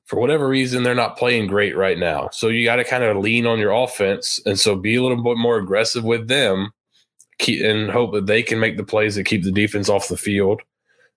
[0.05, 2.29] For whatever reason, they're not playing great right now.
[2.31, 5.21] So you got to kind of lean on your offense, and so be a little
[5.21, 6.71] bit more aggressive with them
[7.37, 10.17] keep, and hope that they can make the plays that keep the defense off the
[10.17, 10.61] field,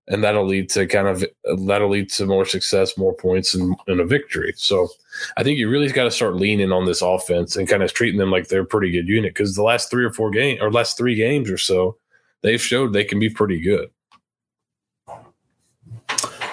[0.08, 1.24] and that'll lead to kind of
[1.66, 4.52] that'll lead to more success, more points, and, and a victory.
[4.56, 4.88] So
[5.36, 8.18] I think you really got to start leaning on this offense and kind of treating
[8.18, 10.70] them like they're a pretty good unit because the last three or four games or
[10.70, 11.96] last three games or so,
[12.42, 13.90] they've showed they can be pretty good.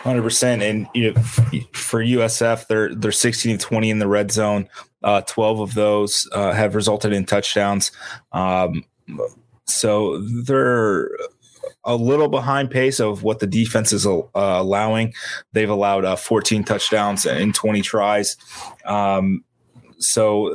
[0.03, 1.21] Hundred percent, and you know,
[1.73, 4.69] for USF, they're they're sixteen twenty in the red zone.
[5.03, 7.91] Uh, Twelve of those uh, have resulted in touchdowns.
[8.31, 8.85] Um,
[9.67, 11.09] so they're
[11.83, 15.13] a little behind pace of what the defense is uh, allowing.
[15.53, 18.35] They've allowed uh, 14 touchdowns in 20 tries.
[18.85, 19.43] Um,
[19.99, 20.51] so,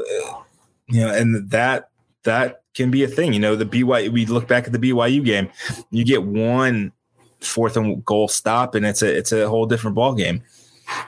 [0.89, 1.91] you know, and that
[2.25, 3.33] that can be a thing.
[3.33, 4.11] You know, the BYU.
[4.11, 5.51] We look back at the BYU game.
[5.91, 6.93] You get one
[7.41, 10.43] fourth and goal stop, and it's a it's a whole different ball game.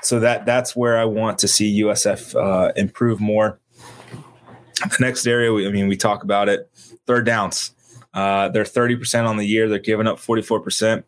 [0.02, 3.60] So that that's where I want to see USF uh, improve more.
[4.80, 6.68] The next area, we, I mean, we talk about it.
[7.06, 7.72] Third downs.
[8.14, 9.68] Uh, they're 30% on the year.
[9.68, 11.02] They're giving up 44%.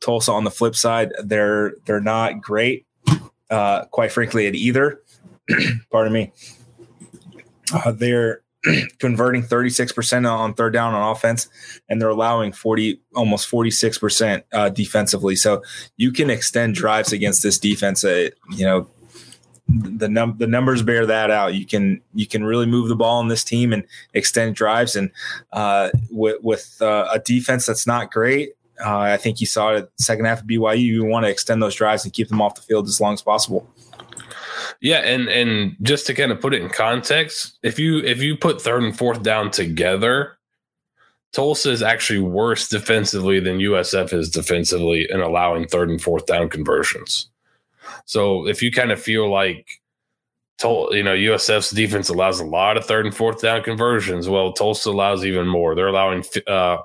[0.00, 2.86] Tulsa on the flip side, they're they're not great,
[3.50, 5.00] uh, quite frankly, at either.
[5.90, 6.32] Pardon me.
[7.72, 8.42] Uh, they're
[8.98, 11.48] converting 36% on third down on offense,
[11.88, 15.36] and they're allowing 40, almost 46% uh, defensively.
[15.36, 15.62] So
[15.96, 18.04] you can extend drives against this defense.
[18.04, 18.88] Uh, you know,
[19.72, 21.54] the num- the numbers bear that out.
[21.54, 25.10] You can you can really move the ball on this team and extend drives, and
[25.52, 28.50] uh, with, with uh, a defense that's not great.
[28.84, 30.78] Uh, I think you saw it second half of BYU.
[30.78, 33.22] You want to extend those drives and keep them off the field as long as
[33.22, 33.68] possible.
[34.80, 38.36] Yeah, and and just to kind of put it in context, if you if you
[38.36, 40.36] put third and fourth down together,
[41.32, 46.48] Tulsa is actually worse defensively than USF is defensively in allowing third and fourth down
[46.48, 47.30] conversions.
[48.04, 49.68] So if you kind of feel like
[50.62, 54.90] you know USF's defense allows a lot of third and fourth down conversions, well Tulsa
[54.90, 55.74] allows even more.
[55.74, 56.78] They're allowing uh,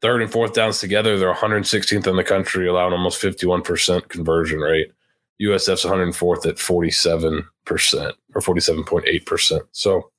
[0.00, 1.18] third and fourth downs together.
[1.18, 4.92] They're 116th in the country, allowing almost 51% conversion rate.
[5.40, 9.60] USF's 104th at 47% or 47.8%.
[9.72, 10.10] So,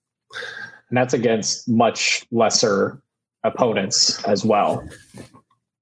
[0.89, 3.01] and that's against much lesser
[3.43, 4.87] opponents as well.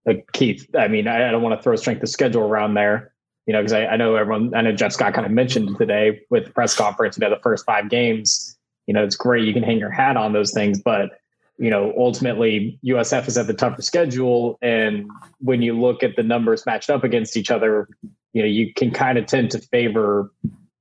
[0.05, 3.13] Like Keith, I mean, I don't want to throw strength of schedule around there,
[3.47, 6.21] you know, because I, I, know everyone, I know Jeff Scott kind of mentioned today
[6.29, 9.45] with the press conference, you know, the first five games, you know, it's great.
[9.45, 11.11] You can hang your hat on those things, but,
[11.57, 14.59] you know, ultimately USF is at the tougher schedule.
[14.61, 17.87] And when you look at the numbers matched up against each other,
[18.33, 20.31] you know, you can kind of tend to favor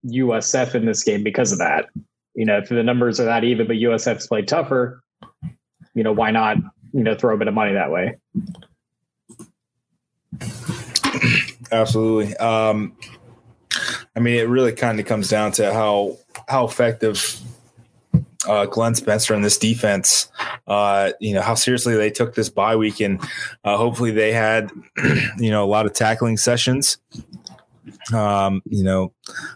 [0.05, 1.87] USF in this game because of that.
[2.35, 5.03] You know, if the numbers are that even, but USF's played tougher,
[5.95, 6.57] you know, why not,
[6.93, 8.17] you know, throw a bit of money that way?
[11.73, 12.37] Absolutely.
[12.37, 12.97] Um,
[14.15, 16.17] I mean, it really kind of comes down to how
[16.49, 17.41] how effective
[18.47, 20.31] uh, Glenn Spencer and this defense.
[20.67, 23.21] Uh, you know how seriously they took this bye week, and
[23.65, 24.71] uh, hopefully they had
[25.39, 26.99] you know a lot of tackling sessions.
[28.13, 29.13] Um, you know,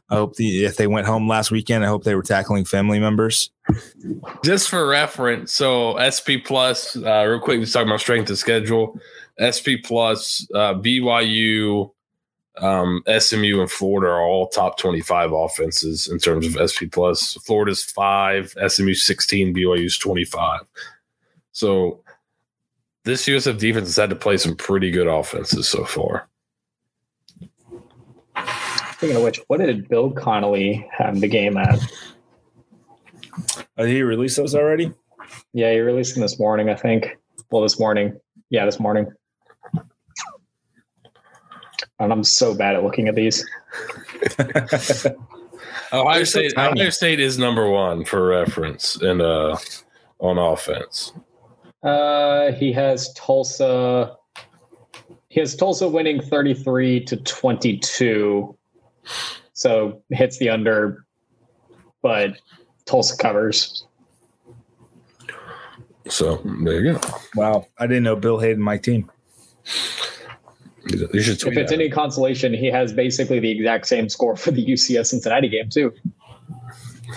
[0.08, 2.98] I hope the if they went home last weekend, I hope they were tackling family
[2.98, 3.50] members.
[4.44, 8.98] Just for reference, so SP plus, uh, real quick, let's talk about strength of schedule.
[9.40, 11.90] SP plus, uh, BYU,
[12.58, 17.34] um, SMU and Florida are all top 25 offenses in terms of SP plus.
[17.44, 20.60] Florida's five, SMU 16, BYU's 25.
[21.52, 22.02] So
[23.04, 26.28] this USF defense has had to play some pretty good offenses so far.
[28.92, 31.80] Speaking of which, what did Bill Connelly have the game at?
[33.78, 34.92] Did he release those already?
[35.54, 37.16] Yeah, he released them this morning, I think.
[37.50, 38.18] Well, this morning.
[38.50, 39.10] Yeah, this morning.
[42.00, 43.46] And I'm so bad at looking at these.
[45.92, 46.52] Ohio State.
[46.52, 49.56] So Ohio State is number one for reference and uh,
[50.18, 51.12] on offense.
[51.82, 54.16] Uh, he has Tulsa.
[55.28, 58.56] He has Tulsa winning 33 to 22.
[59.52, 61.04] So hits the under,
[62.02, 62.40] but
[62.86, 63.86] Tulsa covers.
[66.08, 67.00] So there you go.
[67.36, 67.66] Wow.
[67.78, 69.10] I didn't know Bill hated my team.
[70.86, 74.64] You should if it's any consolation, he has basically the exact same score for the
[74.64, 75.92] UCF Cincinnati game too.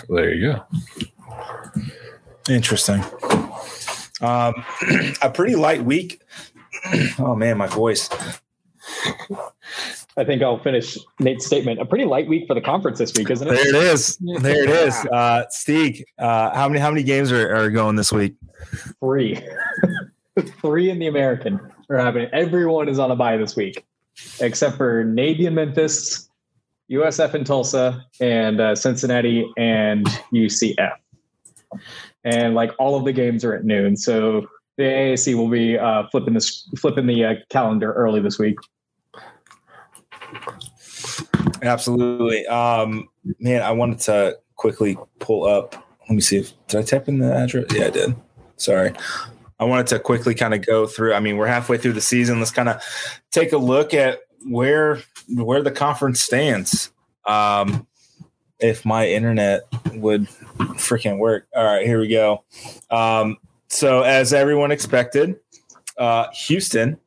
[0.08, 1.82] There you go.
[2.48, 3.02] Interesting.
[4.20, 4.54] Um,
[5.22, 6.20] a pretty light week.
[7.18, 8.10] oh man, my voice.
[10.16, 11.80] I think I'll finish Nate's statement.
[11.80, 13.50] A pretty light week for the conference this week, isn't it?
[13.50, 14.18] There it is.
[14.18, 14.94] There it is.
[15.10, 18.34] Uh, Steeg, uh, how many how many games are, are going this week?
[19.00, 19.40] Three.
[20.60, 21.60] Three in the American
[21.90, 22.28] are happening.
[22.32, 23.84] Everyone is on a bye this week,
[24.40, 26.28] except for Navy and Memphis,
[26.90, 30.92] USF and Tulsa, and uh, Cincinnati and UCF.
[32.24, 36.04] And like all of the games are at noon, so the AAC will be uh,
[36.10, 38.56] flipping this flipping the uh, calendar early this week.
[41.62, 43.08] Absolutely, um,
[43.38, 43.62] man.
[43.62, 45.74] I wanted to quickly pull up.
[46.08, 47.66] Let me see if did I type in the address?
[47.74, 48.16] Yeah, I did.
[48.56, 48.92] Sorry.
[49.58, 51.14] I wanted to quickly kind of go through.
[51.14, 52.38] I mean, we're halfway through the season.
[52.38, 52.82] Let's kind of
[53.30, 56.90] take a look at where where the conference stands.
[57.26, 57.86] Um,
[58.60, 59.62] if my internet
[59.94, 60.26] would
[60.76, 61.46] freaking work.
[61.54, 62.44] All right, here we go.
[62.90, 63.36] Um,
[63.68, 65.36] so, as everyone expected,
[65.98, 66.98] uh, Houston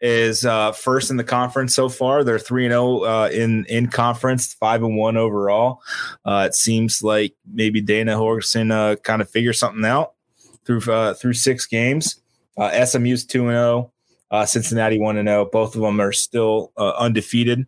[0.00, 2.24] is uh, first in the conference so far.
[2.24, 5.82] They're three and zero oh, uh, in in conference, five and one overall.
[6.24, 10.14] Uh, it seems like maybe Dana Holgorsen uh, kind of figure something out
[10.64, 12.20] through uh, through six games.
[12.56, 13.92] Uh, SMU's two and zero.
[14.30, 15.46] Oh, uh, Cincinnati one and zero.
[15.46, 15.50] Oh.
[15.50, 17.66] Both of them are still uh, undefeated.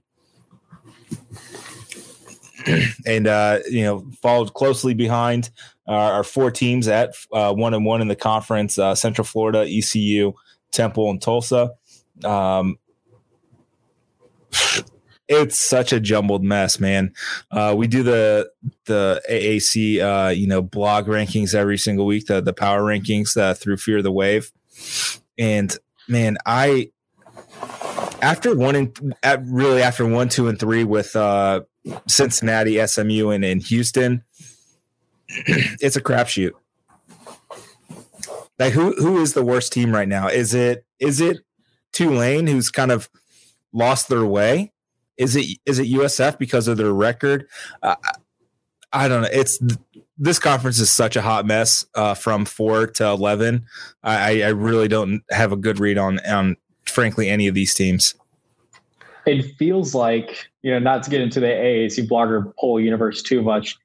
[3.07, 5.51] and uh, you know followed closely behind
[5.89, 10.33] our four teams at one and one in the conference: Central Florida, ECU,
[10.71, 11.73] Temple, and Tulsa.
[12.25, 12.79] Um,
[15.29, 17.13] it's such a jumbled mess, man.
[17.51, 18.51] Uh, we do the
[18.87, 23.55] the AAC, uh, you know, blog rankings every single week, the the power rankings uh,
[23.55, 24.53] through Fear of the Wave,
[25.39, 25.77] and
[26.09, 26.91] man, I
[28.21, 29.15] after one and
[29.53, 31.63] really after one, two, and three with uh,
[32.07, 34.25] Cincinnati, SMU, and in Houston,
[35.29, 36.53] it's a crapshoot.
[38.59, 40.29] Like who who is the worst team right now?
[40.29, 41.39] Is it is it
[41.93, 43.11] Tulane who's kind of
[43.73, 44.72] lost their way?
[45.23, 47.47] Is it is it USF because of their record?
[47.83, 47.95] Uh,
[48.93, 49.29] I don't know.
[49.33, 49.59] It's
[50.19, 53.65] this conference is such a hot mess uh, from four to eleven.
[54.03, 58.15] I, I really don't have a good read on on frankly any of these teams.
[59.25, 63.43] It feels like you know not to get into the AAC blogger poll universe too
[63.43, 63.77] much,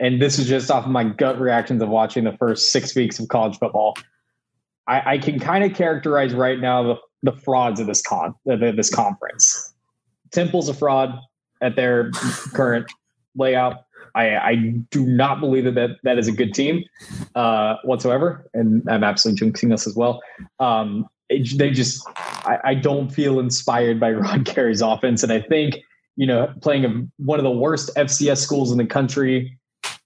[0.00, 3.18] and this is just off of my gut reactions of watching the first six weeks
[3.18, 3.96] of college football.
[4.88, 8.88] I, I can kind of characterize right now the, the frauds of this con this
[8.88, 9.74] conference.
[10.32, 11.18] Temple's a fraud
[11.60, 12.10] at their
[12.54, 12.90] current
[13.34, 13.84] layout.
[14.14, 14.54] I, I,
[14.90, 16.84] do not believe that, that that is a good team
[17.34, 20.22] uh, whatsoever, and I'm absolutely jinxing us as well.
[20.58, 25.42] Um, it, they just, I, I, don't feel inspired by Rod Carey's offense, and I
[25.42, 25.76] think
[26.16, 29.58] you know playing a, one of the worst FCS schools in the country,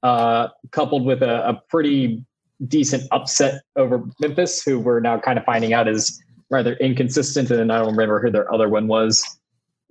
[0.03, 2.25] uh, coupled with a, a pretty
[2.67, 7.51] decent upset over Memphis, who we're now kind of finding out is rather inconsistent.
[7.51, 9.25] And I don't remember who their other one was.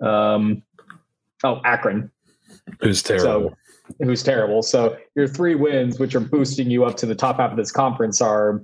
[0.01, 0.63] Um,
[1.43, 2.11] oh, Akron.
[2.81, 3.49] Who's terrible.
[3.49, 3.55] So,
[4.05, 4.61] who's terrible.
[4.61, 7.71] So your three wins, which are boosting you up to the top half of this
[7.71, 8.61] conference, are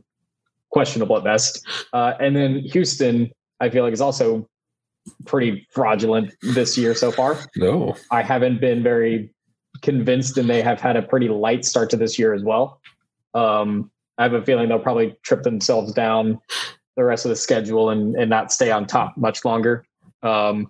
[0.69, 1.65] questionable at best.
[1.93, 4.47] Uh, and then Houston, I feel like, is also
[5.25, 7.39] pretty fraudulent this year so far.
[7.55, 7.95] No.
[8.11, 9.31] I haven't been very
[9.81, 12.81] convinced, and they have had a pretty light start to this year as well.
[13.33, 16.39] Um, I have a feeling they'll probably trip themselves down
[16.95, 19.85] the rest of the schedule and, and not stay on top much longer.
[20.23, 20.67] Um,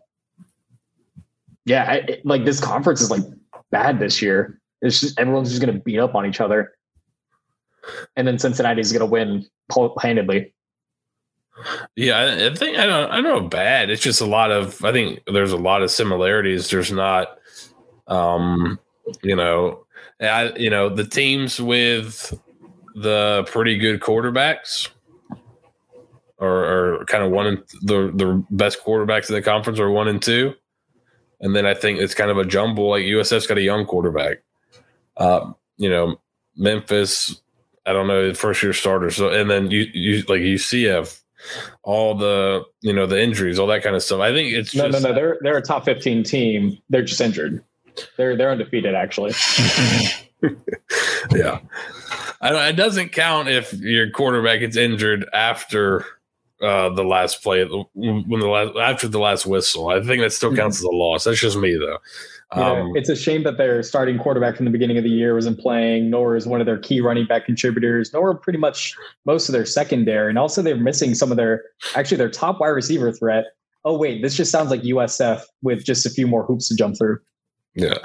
[1.66, 3.24] yeah, I, like this conference is like
[3.72, 4.60] bad this year.
[4.82, 6.76] It's just everyone's just going to beat up on each other,
[8.16, 9.46] and then Cincinnati's going to win
[10.02, 10.54] handedly.
[11.96, 13.90] Yeah, I think I don't I don't know bad.
[13.90, 16.70] It's just a lot of I think there's a lot of similarities.
[16.70, 17.40] There's not,
[18.08, 18.78] um,
[19.24, 19.86] you know,
[20.20, 22.38] I you know the teams with
[22.96, 24.90] the pretty good quarterbacks
[26.38, 30.10] or, are kind of one and the the best quarterbacks in the conference are one
[30.10, 30.54] and two.
[31.40, 32.90] And then I think it's kind of a jumble.
[32.90, 34.38] Like USF's got a young quarterback.
[35.18, 36.20] Uh, you know,
[36.56, 37.42] Memphis,
[37.86, 39.12] I don't know, first year starter.
[39.12, 41.22] So and then you you like UCF,
[41.84, 44.22] all the you know the injuries, all that kind of stuff.
[44.22, 45.16] I think it's no, just, no, no.
[45.16, 46.78] They're they're a top fifteen team.
[46.90, 47.64] They're just injured.
[48.18, 49.34] They're they're undefeated actually.
[51.32, 51.60] yeah,
[52.42, 56.06] I don't, it doesn't count if your quarterback gets injured after
[56.66, 59.90] uh, the last play when the last after the last whistle.
[59.90, 60.58] I think that still mm-hmm.
[60.60, 61.26] counts as a loss.
[61.26, 62.00] That's just me though.
[62.52, 65.36] Um, yeah, it's a shame that their starting quarterback from the beginning of the year
[65.36, 68.96] wasn't playing, nor is one of their key running back contributors, nor pretty much
[69.26, 70.30] most of their secondary.
[70.30, 71.64] And also they're missing some of their
[71.96, 73.46] actually their top wide receiver threat.
[73.84, 76.98] Oh wait, this just sounds like USF with just a few more hoops to jump
[76.98, 77.20] through.
[77.76, 77.98] Yeah.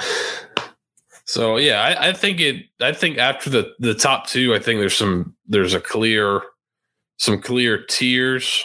[1.24, 2.66] So yeah, I, I, think it.
[2.80, 6.42] I think after the the top two, I think there's some there's a clear
[7.20, 8.64] some clear tiers.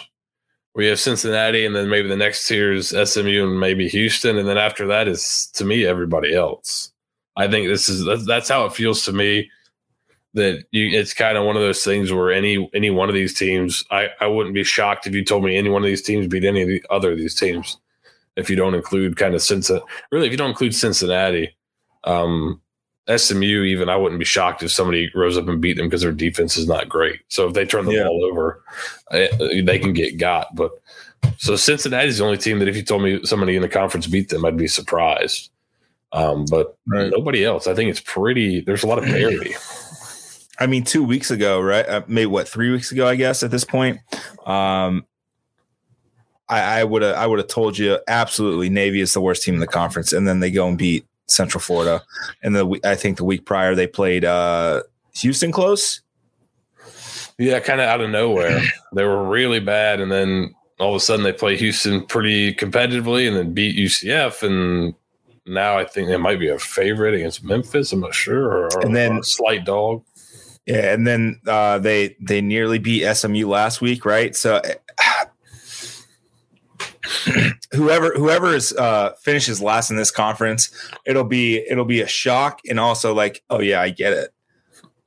[0.74, 4.48] We have Cincinnati, and then maybe the next tier is SMU and maybe Houston, and
[4.48, 6.90] then after that is to me everybody else.
[7.36, 9.50] I think this is that's, how it feels to me.
[10.34, 13.34] That you, it's kind of one of those things where any any one of these
[13.34, 16.26] teams, I I wouldn't be shocked if you told me any one of these teams
[16.26, 17.76] beat any of the other of these teams.
[18.36, 21.56] If you don't include kind of Cincinnati, really, if you don't include Cincinnati,
[22.04, 22.60] um,
[23.14, 26.12] SMU, even I wouldn't be shocked if somebody rose up and beat them because their
[26.12, 27.20] defense is not great.
[27.28, 28.04] So if they turn the yeah.
[28.04, 28.62] ball over,
[29.12, 30.54] eh, they can get got.
[30.54, 30.72] But
[31.38, 34.06] so Cincinnati is the only team that if you told me somebody in the conference
[34.06, 35.50] beat them, I'd be surprised.
[36.12, 37.10] Um, but right.
[37.10, 37.66] nobody else.
[37.66, 38.60] I think it's pretty.
[38.60, 39.54] There's a lot of parity.
[40.58, 41.86] I mean, two weeks ago, right?
[41.86, 43.42] Uh, maybe what three weeks ago, I guess.
[43.42, 44.00] At this point,
[44.46, 45.04] um,
[46.48, 49.60] I would have I would have told you absolutely Navy is the worst team in
[49.60, 52.02] the conference, and then they go and beat Central Florida,
[52.42, 54.82] and the I think the week prior they played uh,
[55.14, 56.00] Houston close.
[57.38, 58.62] Yeah, kind of out of nowhere.
[58.94, 63.26] they were really bad, and then all of a sudden they play Houston pretty competitively,
[63.28, 64.94] and then beat UCF, and
[65.46, 67.92] now I think they might be a favorite against Memphis.
[67.92, 70.02] I'm not sure, or, or, and then slight dog.
[70.66, 74.34] Yeah, and then uh, they they nearly beat SMU last week, right?
[74.34, 74.60] So
[77.72, 80.70] whoever whoever is uh finishes last in this conference,
[81.04, 84.30] it'll be it'll be a shock and also like, oh yeah, I get it.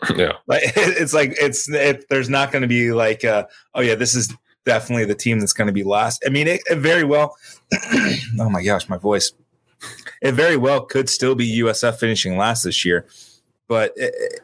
[0.16, 0.34] Yeah.
[0.48, 4.16] Like it's like it's it, there's not going to be like uh oh yeah, this
[4.16, 4.34] is
[4.64, 6.24] definitely the team that's going to be last.
[6.26, 7.36] I mean, it, it very well.
[8.40, 9.34] oh my gosh, my voice.
[10.22, 13.08] It very well could still be USF finishing last this year,
[13.68, 14.42] but it,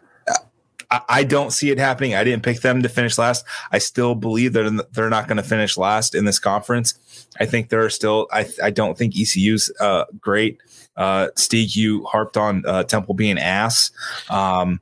[0.91, 2.15] I, I don't see it happening.
[2.15, 3.45] I didn't pick them to finish last.
[3.71, 6.95] I still believe that they're not going to finish last in this conference.
[7.39, 8.27] I think there are still.
[8.31, 10.59] I I don't think ECU's uh, great.
[10.95, 13.91] Uh, you harped on uh, Temple being ass.
[14.29, 14.79] Um,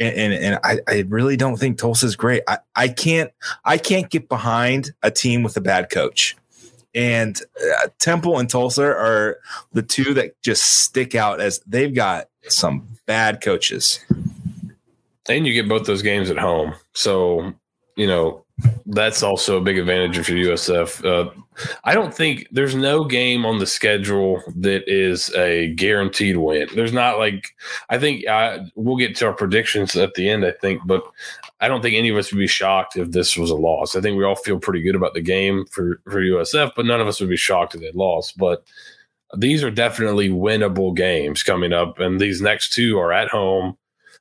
[0.00, 2.42] and, and, and I, I, really don't think Tulsa's great.
[2.48, 3.30] I, I can't
[3.64, 6.36] I can't get behind a team with a bad coach.
[6.94, 9.38] And uh, Temple and Tulsa are
[9.72, 14.00] the two that just stick out as they've got some bad coaches.
[15.28, 16.74] And you get both those games at home.
[16.92, 17.54] So,
[17.96, 18.43] you know,
[18.86, 21.04] that's also a big advantage for USF.
[21.04, 21.30] Uh,
[21.82, 26.68] I don't think there's no game on the schedule that is a guaranteed win.
[26.74, 27.48] There's not like
[27.90, 30.44] I think uh, we'll get to our predictions at the end.
[30.44, 31.04] I think, but
[31.60, 33.96] I don't think any of us would be shocked if this was a loss.
[33.96, 37.00] I think we all feel pretty good about the game for for USF, but none
[37.00, 38.38] of us would be shocked if they lost.
[38.38, 38.64] But
[39.36, 43.76] these are definitely winnable games coming up, and these next two are at home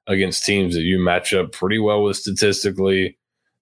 [0.07, 3.15] against teams that you match up pretty well with statistically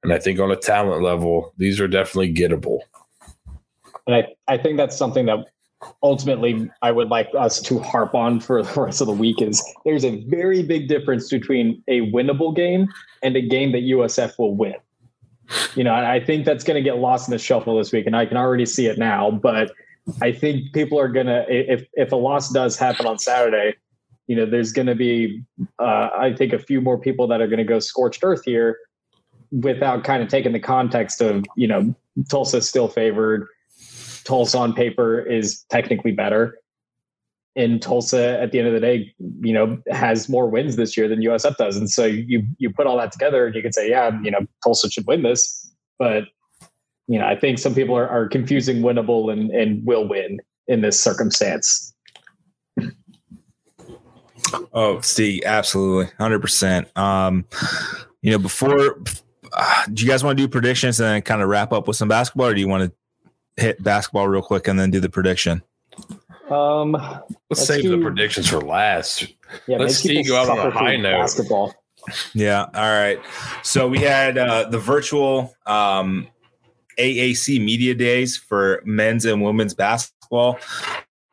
[0.04, 2.80] and I think on a talent level, these are definitely gettable.
[4.08, 5.46] And I, I think that's something that
[6.04, 9.64] ultimately I would like us to harp on for the rest of the week is
[9.86, 12.88] there's a very big difference between a winnable game
[13.22, 14.76] and a game that USF will win.
[15.76, 18.16] You know, I think that's going to get lost in the shuffle this week, and
[18.16, 19.30] I can already see it now.
[19.30, 19.72] But
[20.22, 23.76] I think people are going to, if if a loss does happen on Saturday,
[24.28, 25.44] you know, there's going to be,
[25.78, 28.78] uh, I think, a few more people that are going to go scorched earth here
[29.52, 31.94] without kind of taking the context of, you know,
[32.30, 33.48] Tulsa still favored.
[34.24, 36.58] Tulsa on paper is technically better.
[37.56, 41.10] And Tulsa, at the end of the day, you know, has more wins this year
[41.10, 41.76] than USF does.
[41.76, 44.40] And so you you put all that together and you can say, yeah, you know,
[44.64, 45.70] Tulsa should win this.
[46.00, 46.26] But,
[47.08, 50.80] you know, I think some people are, are confusing winnable and, and will win in
[50.80, 51.94] this circumstance.
[54.74, 56.96] Oh, Steeg, absolutely, hundred percent.
[56.98, 57.46] Um,
[58.22, 58.98] you know, before
[59.54, 61.98] uh, do you guys want to do predictions and then kind of wrap up with
[61.98, 65.10] some basketball, or do you want to hit basketball real quick and then do the
[65.10, 65.62] prediction?
[66.50, 69.28] Um, let's, let's save do, the predictions for last.
[69.68, 71.20] Yeah, let's see you go out on a high note.
[71.20, 71.74] Basketball.
[72.34, 72.64] Yeah.
[72.74, 73.20] All right.
[73.64, 76.28] So we had uh, the virtual um,
[76.98, 80.60] AAC media days for men's and women's basketball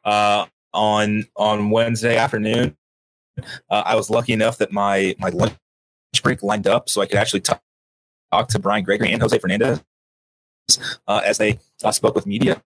[0.04, 2.76] uh, on on Wednesday afternoon.
[3.70, 5.54] Uh, I was lucky enough that my my lunch
[6.22, 7.62] break lined up, so I could actually talk
[8.30, 9.82] talked to Brian Gregory and Jose Fernandez
[11.06, 12.62] uh, as they uh, spoke with media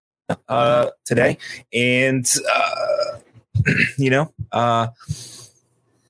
[0.49, 1.39] uh, today,
[1.73, 3.19] and uh,
[3.99, 4.89] you know, uh,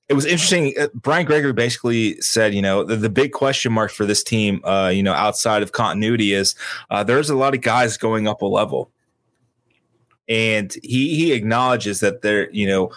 [0.09, 0.74] it was interesting.
[0.78, 4.61] Uh, Brian Gregory basically said, you know, the, the big question mark for this team,
[4.90, 6.55] you know, outside of continuity is
[7.07, 8.90] there's a lot of guys going up a level,
[10.28, 12.92] and he he acknowledges that they're, you know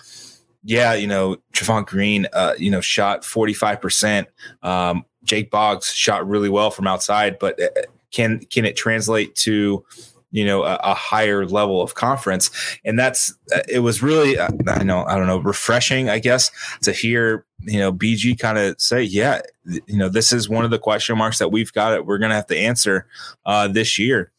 [0.67, 4.25] yeah, you know, Trevon Green, uh, you know, shot 45%.
[4.63, 7.67] Um, Jake Boggs shot really well from outside, but uh,
[8.11, 9.83] can can it translate to
[10.31, 12.49] you know a, a higher level of conference?
[12.85, 16.51] And that's uh, it was really uh, I know I don't know refreshing I guess
[16.83, 20.71] to hear you know BG kind of say yeah you know this is one of
[20.71, 23.07] the question marks that we've got it we're gonna have to answer
[23.45, 24.31] uh, this year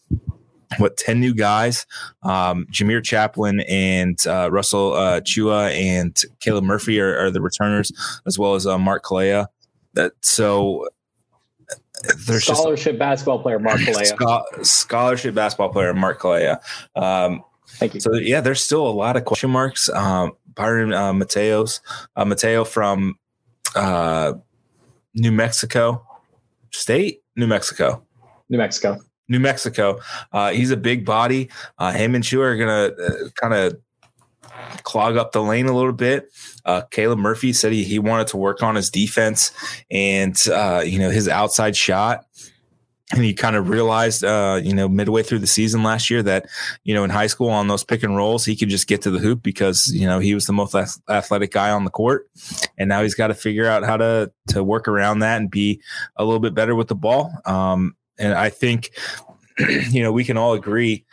[0.79, 1.87] what 10 new guys
[2.23, 7.93] um, jamir chaplin and uh, russell uh, tchewa and caleb murphy are, are, the returners
[8.27, 9.47] as well as uh, mark kalea
[9.97, 10.89] that so
[12.27, 14.65] there's scholarship just, basketball player Mark Kalea.
[14.65, 16.61] scholarship basketball player Mark Kalea.
[16.95, 18.01] Um, Thank you.
[18.01, 19.89] So yeah, there's still a lot of question marks.
[19.89, 21.81] Um, Bayron uh, Mateos,
[22.15, 23.19] uh, Mateo from
[23.75, 24.35] uh,
[25.15, 26.07] New Mexico
[26.73, 28.03] State, New Mexico,
[28.49, 30.01] New Mexico, New Mexico.
[30.33, 31.51] Uh, he's a big body.
[31.79, 33.79] Uh, him and Chu are gonna uh, kind of
[34.83, 36.31] clog up the lane a little bit.
[36.65, 39.53] Uh, Caleb Murphy said he, he wanted to work on his defense
[39.91, 42.25] and, uh, you know, his outside shot.
[43.13, 46.47] And he kind of realized, uh, you know, midway through the season last year that,
[46.83, 49.13] you know, in high school on those pick and rolls, he could just get to
[49.13, 50.75] the hoop because, you know, he was the most
[51.09, 52.29] athletic guy on the court.
[52.77, 55.81] And now he's got to figure out how to, to work around that and be
[56.17, 57.33] a little bit better with the ball.
[57.45, 58.91] Um, and I think,
[59.59, 61.05] you know, we can all agree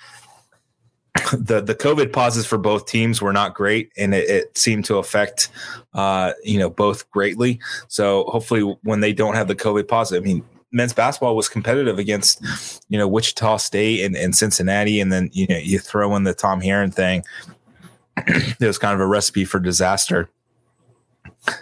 [1.32, 4.98] the the COVID pauses for both teams were not great, and it, it seemed to
[4.98, 5.50] affect
[5.94, 7.60] uh, you know both greatly.
[7.88, 12.00] So hopefully, when they don't have the COVID pause, I mean, men's basketball was competitive
[12.00, 12.44] against,
[12.90, 16.34] you know, Wichita State and, and Cincinnati, and then you know you throw in the
[16.34, 17.24] Tom Herron thing.
[18.18, 20.30] it was kind of a recipe for disaster.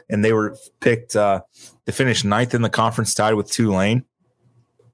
[0.10, 1.42] And they were picked uh,
[1.86, 4.06] to finish ninth in the conference, tied with Tulane.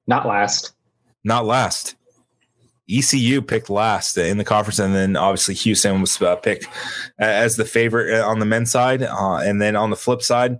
[0.06, 0.74] Not last.
[1.24, 1.97] Not last.
[2.90, 6.68] ECU picked last in the conference, and then obviously Houston was uh, picked
[7.20, 9.04] as the favorite uh, on the men's side.
[9.04, 10.60] Uh, and then on the flip side,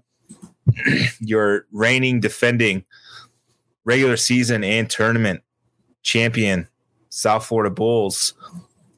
[1.20, 2.84] your reigning, defending
[3.86, 5.42] regular season and tournament
[6.04, 6.68] champion,
[7.10, 8.34] South Florida Bulls,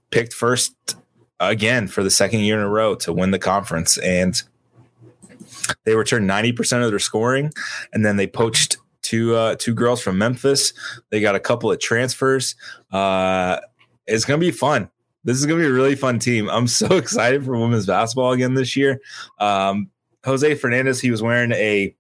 [0.09, 0.73] picked first
[1.39, 3.99] again for the second year in a row to win the conference.
[3.99, 4.41] And
[5.85, 7.51] they returned 90% of their scoring,
[7.93, 10.73] and then they poached two uh, two girls from Memphis.
[11.09, 12.55] They got a couple of transfers.
[12.91, 13.59] Uh,
[14.07, 14.89] it's gonna be fun.
[15.23, 16.49] This is gonna be a really fun team.
[16.49, 19.01] I'm so excited for women's basketball again this year.
[19.39, 19.89] Um,
[20.25, 21.95] Jose Fernandez, he was wearing a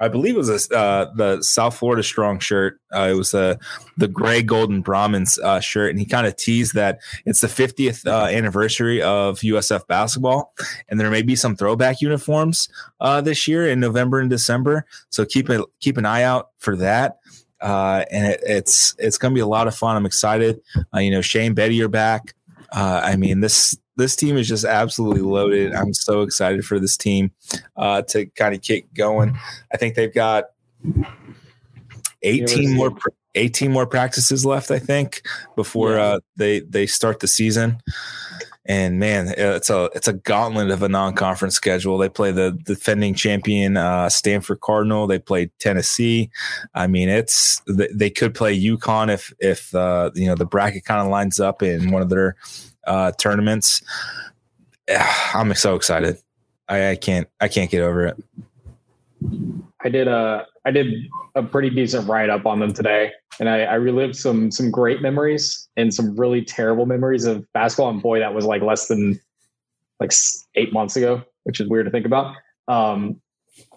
[0.00, 2.80] I believe it was a, uh, the South Florida Strong shirt.
[2.92, 3.58] Uh, it was the
[3.98, 8.06] the gray golden Brahmans uh, shirt, and he kind of teased that it's the 50th
[8.06, 10.54] uh, anniversary of USF basketball,
[10.88, 12.68] and there may be some throwback uniforms
[13.00, 14.86] uh, this year in November and December.
[15.10, 17.18] So keep a keep an eye out for that.
[17.60, 19.94] Uh, and it, it's it's going to be a lot of fun.
[19.94, 20.60] I'm excited.
[20.94, 22.34] you know, Shane Betty are back.
[22.72, 25.74] I mean, this this team is just absolutely loaded.
[25.74, 27.32] I'm so excited for this team
[27.76, 29.38] uh, to kind of kick going.
[29.72, 30.46] I think they've got
[32.22, 32.92] 18 more
[33.34, 34.70] 18 more practices left.
[34.70, 35.22] I think
[35.56, 37.80] before uh, they they start the season.
[38.66, 41.98] And man, it's a it's a gauntlet of a non-conference schedule.
[41.98, 45.06] They play the defending champion uh, Stanford Cardinal.
[45.06, 46.30] They play Tennessee.
[46.74, 51.00] I mean, it's they could play UConn if if uh, you know the bracket kind
[51.00, 52.36] of lines up in one of their
[52.86, 53.82] uh, tournaments.
[55.34, 56.18] I'm so excited.
[56.68, 58.16] I, I can't I can't get over it.
[59.82, 63.62] I did a I did a pretty decent write up on them today, and I,
[63.62, 67.90] I relived some some great memories and some really terrible memories of basketball.
[67.90, 69.20] And boy, that was like less than
[69.98, 70.12] like
[70.54, 72.34] eight months ago, which is weird to think about.
[72.68, 73.20] Um,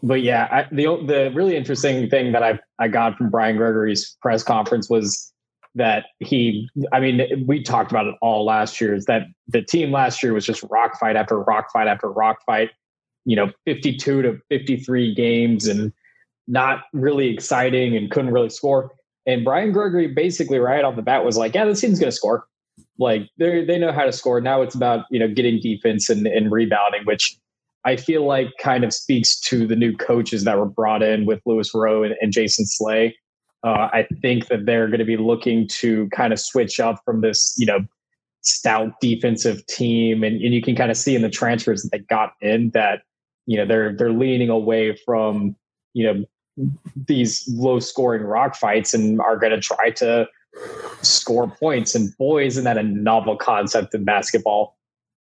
[0.04, 4.18] but yeah, I, the the really interesting thing that I I got from Brian Gregory's
[4.22, 5.33] press conference was
[5.76, 9.92] that he i mean we talked about it all last year is that the team
[9.92, 12.70] last year was just rock fight after rock fight after rock fight
[13.26, 15.92] you know 52 to 53 games and
[16.48, 18.92] not really exciting and couldn't really score.
[19.26, 22.16] And brian gregory basically right off the bat was like yeah this team's going to
[22.16, 22.46] score.
[23.00, 24.42] Like they they know how to score.
[24.42, 27.38] Now it's about you know getting defense and, and rebounding which
[27.86, 31.42] i feel like kind of speaks to the new coaches that were brought in with
[31.46, 33.14] lewis rowe and, and jason slay
[33.64, 37.22] uh, I think that they're going to be looking to kind of switch up from
[37.22, 37.80] this, you know,
[38.42, 42.00] stout defensive team, and, and you can kind of see in the transfers that they
[42.00, 43.04] got in that,
[43.46, 45.56] you know, they're they're leaning away from,
[45.94, 46.26] you know,
[47.08, 50.28] these low scoring rock fights and are going to try to
[51.02, 51.96] score points.
[51.96, 54.78] And boy, isn't that a novel concept in basketball?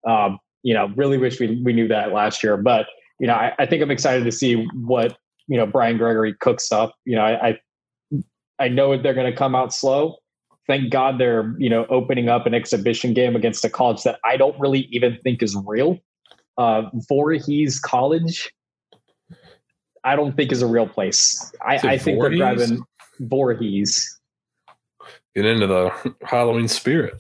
[0.06, 2.88] Um, you know, really wish we we knew that last year, but
[3.20, 5.16] you know, I, I think I'm excited to see what
[5.48, 6.96] you know Brian Gregory cooks up.
[7.06, 7.60] You know, I, I
[8.62, 10.18] I know they're going to come out slow.
[10.68, 14.38] Thank God they're you know opening up an exhibition game against a college that I
[14.38, 16.00] don't really even think is real.
[16.58, 18.52] Uh, Voorhees College,
[20.04, 21.52] I don't think is a real place.
[21.66, 22.40] I, I think Voorhees?
[22.40, 22.84] they're driving
[23.20, 24.20] Voorhees.
[25.36, 27.20] Get into the Halloween spirit.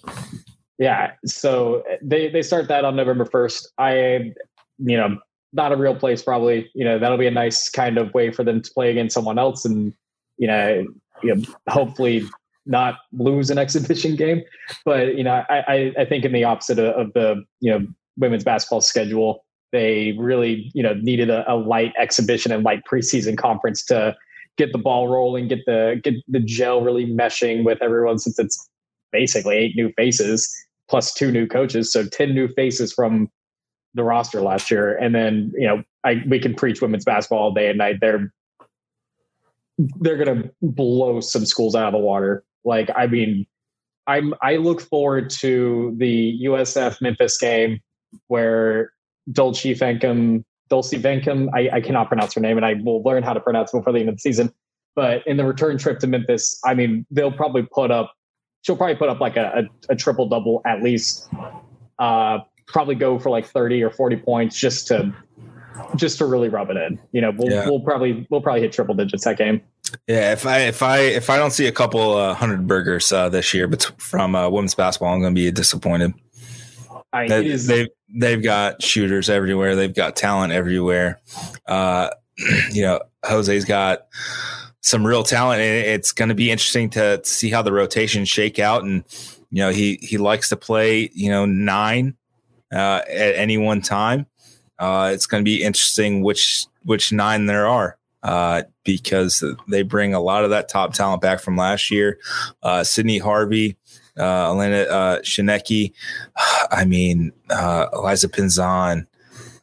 [0.78, 3.72] Yeah, so they they start that on November first.
[3.80, 4.34] I,
[4.78, 5.18] you know,
[5.54, 6.70] not a real place probably.
[6.76, 9.40] You know, that'll be a nice kind of way for them to play against someone
[9.40, 9.94] else and
[10.38, 10.86] you know
[11.24, 12.28] you know, hopefully
[12.66, 14.42] not lose an exhibition game.
[14.86, 17.86] But you know, I I, think in the opposite of, of, the you know
[18.18, 23.38] women's basketball schedule, they really you know needed a, a, light exhibition and light preseason
[23.38, 24.16] conference to
[24.58, 28.70] get the ball rolling, get the get the gel really meshing with everyone since it's
[29.12, 30.54] basically eight new faces
[30.90, 33.30] plus two new coaches, so ten new faces from
[33.94, 34.98] the roster last year.
[34.98, 37.98] And then you know I we can preach women's basketball all day and night.
[38.02, 38.32] They're
[39.78, 42.44] they're going to blow some schools out of the water.
[42.64, 43.46] Like, I mean,
[44.08, 47.80] I'm I look forward to the USF Memphis game
[48.28, 48.92] where
[49.32, 53.34] Dulcy Fankam, Dulcy Fankam, I, I cannot pronounce her name, and I will learn how
[53.34, 54.52] to pronounce it before the end of the season.
[54.96, 58.14] But in the return trip to Memphis, I mean, they'll probably put up,
[58.64, 61.30] she'll probably put up like a, a, a triple double at least.
[61.98, 65.14] Uh, probably go for like 30 or 40 points just to
[65.96, 67.00] just to really rub it in.
[67.12, 67.66] You know, we'll, yeah.
[67.68, 69.62] we'll probably we'll probably hit triple digits that game.
[70.08, 73.30] Yeah, if I if I if I don't see a couple uh, hundred burgers uh,
[73.30, 76.14] this year, but from uh, women's basketball, I'm going to be disappointed.
[77.14, 79.76] I, they, is, they've they've got shooters everywhere.
[79.76, 81.20] They've got talent everywhere.
[81.66, 82.10] Uh,
[82.72, 84.08] you know, Jose's got
[84.82, 85.62] some real talent.
[85.62, 88.84] And it's going to be interesting to see how the rotations shake out.
[88.84, 89.04] And
[89.50, 92.16] you know, he he likes to play you know nine
[92.74, 94.26] uh, at any one time.
[94.82, 100.14] Uh, it's going to be interesting which which nine there are uh, because they bring
[100.14, 102.20] a lot of that top talent back from last year.
[102.64, 103.78] Uh, Sydni Harvey,
[104.18, 105.94] uh, Elena uh, Tsineke,
[106.72, 109.06] I mean, uh, Elisa Pinzan.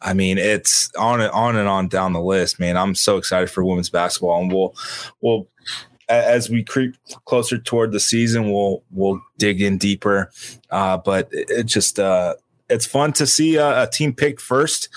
[0.00, 2.76] I mean, it's on and on and on down the list, man.
[2.76, 4.72] I'm so excited for women's basketball, and we'll
[5.20, 5.48] we'll
[6.08, 10.30] as we creep closer toward the season, we'll we'll dig in deeper.
[10.70, 12.34] Uh, but it, it just uh,
[12.68, 14.88] it's fun to see a, a, team pick first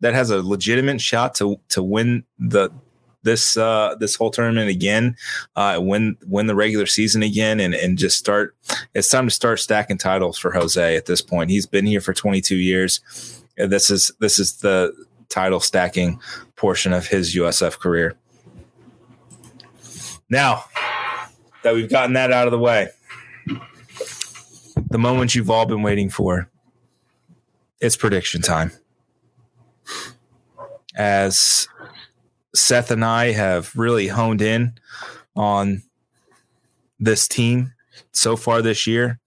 [0.00, 2.70] that has a legitimate shot to to win the
[3.22, 5.16] this uh, this whole tournament again,
[5.56, 8.56] uh, win win the regular season again, and and just start.
[8.94, 11.50] It's time to start stacking titles for Jose at this point.
[11.50, 13.00] He's been here for 22 years.
[13.56, 14.94] This is this is the
[15.28, 16.18] title stacking
[16.56, 18.16] portion of his USF career.
[20.28, 20.64] Now
[21.62, 22.88] that we've gotten that out of the way,
[24.90, 26.48] the moment you've all been waiting for.
[27.80, 28.72] It's prediction time.
[30.94, 31.68] As
[32.54, 34.74] Seth and I have really honed in
[35.36, 35.82] on
[36.98, 37.72] this team
[38.12, 39.18] so far this year.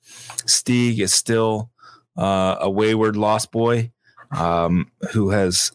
[0.45, 1.71] Steeg is still
[2.17, 3.91] uh, a wayward lost boy
[4.31, 5.71] um, who has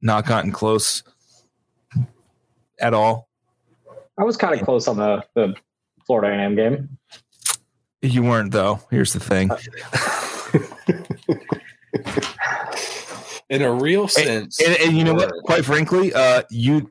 [0.00, 1.02] not gotten close
[2.78, 3.28] at all.
[4.18, 5.54] I was kind of close on the, the
[6.06, 6.98] Florida A&M game.
[8.02, 8.80] You weren't though.
[8.90, 9.50] Here's the thing.
[13.48, 14.60] in a real sense.
[14.60, 15.32] And, and, and you know what?
[15.44, 16.90] Quite frankly, uh, you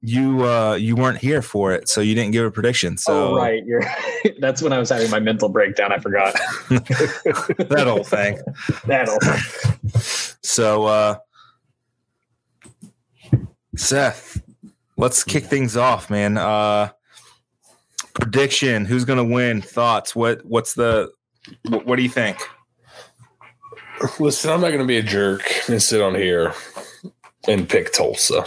[0.00, 2.96] you uh, you weren't here for it, so you didn't give a prediction.
[2.96, 3.82] So oh, right, you're.
[4.38, 5.92] that's when I was having my mental breakdown.
[5.92, 6.34] I forgot
[6.68, 8.38] that whole thing.
[8.86, 10.38] that whole thing.
[10.42, 11.16] So, uh,
[13.76, 14.40] Seth,
[14.96, 16.38] let's kick things off, man.
[16.38, 16.90] Uh,
[18.14, 19.62] prediction: Who's going to win?
[19.62, 20.14] Thoughts?
[20.14, 21.10] What What's the?
[21.68, 22.38] What, what do you think?
[24.18, 26.54] Listen, I'm not going to be a jerk and sit on here
[27.46, 28.44] and pick Tulsa.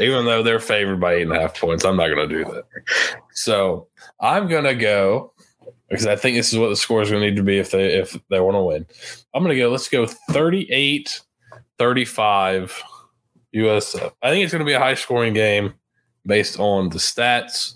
[0.00, 2.44] Even though they're favored by eight and a half points, I'm not going to do
[2.44, 2.64] that.
[3.32, 3.88] So
[4.20, 5.32] I'm going to go
[5.88, 7.70] because I think this is what the score is going to need to be if
[7.70, 8.86] they if they want to win.
[9.34, 9.70] I'm going to go.
[9.70, 11.20] Let's go 38
[11.78, 12.82] 35
[13.54, 14.12] USF.
[14.22, 15.74] I think it's going to be a high scoring game
[16.26, 17.74] based on the stats.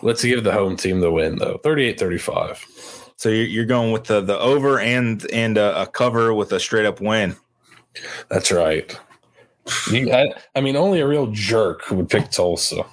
[0.00, 1.58] Let's give the home team the win though.
[1.58, 2.97] 38 35.
[3.18, 6.86] So you're going with the the over and and a, a cover with a straight
[6.86, 7.36] up win.
[8.30, 8.96] That's right.
[9.90, 12.86] You, I, I, mean, only a real jerk would pick Tulsa.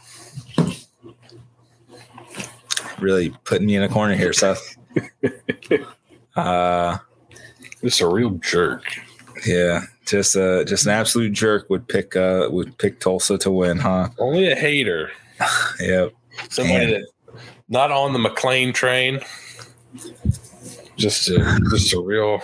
[2.99, 4.78] Really putting me in a corner here, Seth.
[6.36, 6.97] uh,
[7.82, 8.84] just a real jerk.
[9.45, 13.78] Yeah, just uh, just an absolute jerk would pick uh would pick Tulsa to win,
[13.78, 14.09] huh?
[14.17, 15.11] Only a hater.
[15.80, 16.13] yep.
[16.49, 17.07] Somebody that
[17.69, 19.19] not on the McClain train.
[20.95, 22.41] Just a, just a real,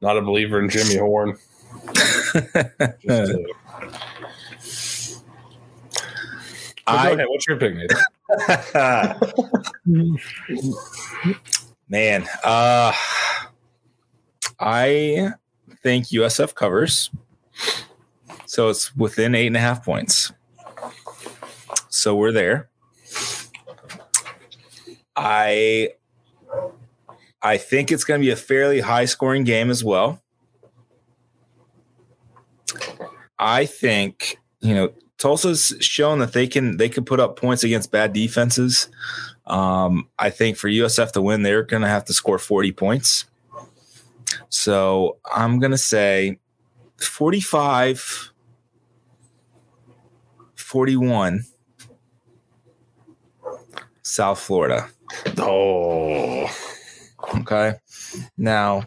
[0.00, 1.36] not a believer in Jimmy Horn.
[6.86, 7.26] a, I, go ahead.
[7.28, 7.74] What's your pick,
[11.88, 12.92] Man, uh,
[14.58, 15.32] I
[15.82, 17.10] think USF covers.
[18.46, 20.32] So it's within eight and a half points.
[21.88, 22.70] So we're there.
[25.14, 25.90] I
[27.42, 30.22] I think it's going to be a fairly high scoring game as well.
[33.38, 37.90] I think, you know, Tulsa's shown that they can they can put up points against
[37.90, 38.88] bad defenses.
[39.46, 43.24] Um, I think for USF to win, they're going to have to score 40 points.
[44.48, 46.38] So I'm going to say
[46.98, 48.32] 45
[50.54, 51.44] 41
[54.02, 54.88] South Florida.
[55.38, 56.48] Oh.
[57.38, 57.74] Okay.
[58.36, 58.84] Now,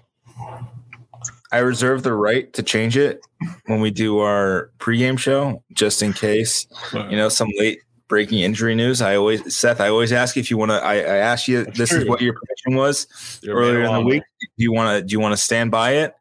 [1.52, 3.22] I reserve the right to change it
[3.66, 8.76] when we do our pregame show, just in case, you know, some late breaking injury
[8.76, 9.02] news.
[9.02, 10.76] I always, Seth, I always ask if you want to.
[10.76, 12.00] I, I asked you, That's this true.
[12.00, 14.24] is what your prediction was You're earlier in the week.
[14.42, 15.08] Do you want to?
[15.08, 16.16] Do you want to stand by it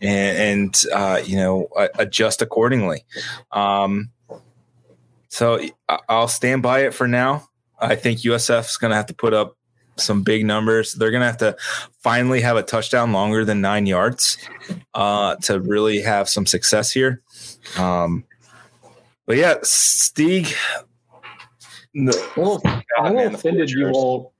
[0.00, 1.68] and, and uh, you know
[1.98, 3.04] adjust accordingly?
[3.52, 4.10] Um,
[5.28, 5.60] so
[6.08, 7.48] I'll stand by it for now.
[7.78, 9.57] I think USF is going to have to put up
[9.98, 10.94] some big numbers.
[10.94, 11.56] They're going to have to
[12.00, 14.38] finally have a touchdown longer than nine yards
[14.94, 17.22] uh, to really have some success here.
[17.76, 18.24] Um,
[19.26, 20.54] but yeah, Steeg.
[21.94, 23.70] No, well, God, I'm man, offended.
[23.70, 24.32] You will.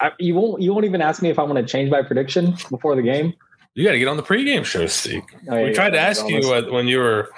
[0.00, 0.62] I, you won't.
[0.62, 3.34] You won't even ask me if I want to change my prediction before the game.
[3.74, 5.22] You got to get on the pregame show, Steeg.
[5.48, 7.30] Oh, we yeah, tried to ask you when you were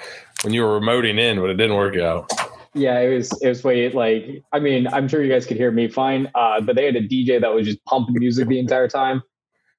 [0.42, 2.30] when you were remoting in, but it didn't work out.
[2.76, 5.70] Yeah, it was it was way like I mean, I'm sure you guys could hear
[5.70, 6.30] me fine.
[6.34, 9.22] Uh, but they had a DJ that was just pumping music the entire time.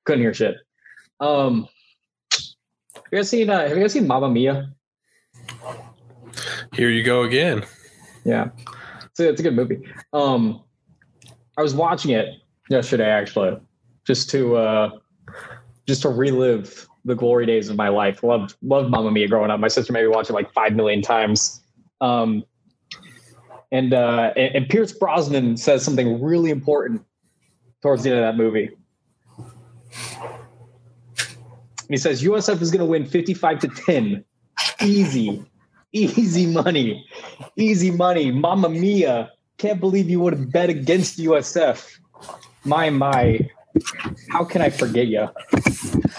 [0.06, 0.56] Couldn't hear shit.
[1.20, 1.68] Um
[2.96, 4.74] have you guys seen uh, have you guys seen Mamma Mia?
[6.74, 7.64] Here you go again.
[8.26, 8.50] Yeah.
[9.06, 9.80] It's a, it's a good movie.
[10.12, 10.64] Um
[11.56, 12.28] I was watching it
[12.68, 13.58] yesterday actually,
[14.08, 14.90] just to uh
[15.86, 18.24] just to relive the glory days of my life.
[18.24, 19.60] Loved loved Mamma Mia growing up.
[19.60, 21.62] My sister maybe watched it like five million times.
[22.02, 22.44] Um
[23.72, 27.04] and uh and, Pierce Brosnan says something really important
[27.82, 28.70] towards the end of that movie.
[31.88, 34.24] And he says USF is going to win 55 to 10.
[34.84, 35.46] Easy.
[35.94, 37.06] Easy money.
[37.56, 38.32] Easy money.
[38.32, 39.32] Mamma mia.
[39.58, 42.00] Can't believe you would have bet against USF.
[42.66, 43.50] My my.
[44.32, 45.28] How can I forget you?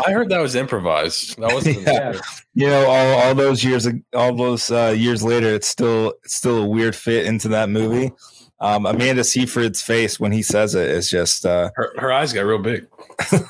[0.07, 1.39] I heard that was improvised.
[1.39, 1.79] That wasn't.
[1.87, 2.13] Yeah.
[2.55, 6.63] You know, all, all those years, all those uh, years later, it's still it's still
[6.65, 8.13] a weird fit into that movie.
[8.61, 12.43] Um, Amanda Seyfried's face when he says it is just uh, Her, her eyes got
[12.43, 12.87] real big.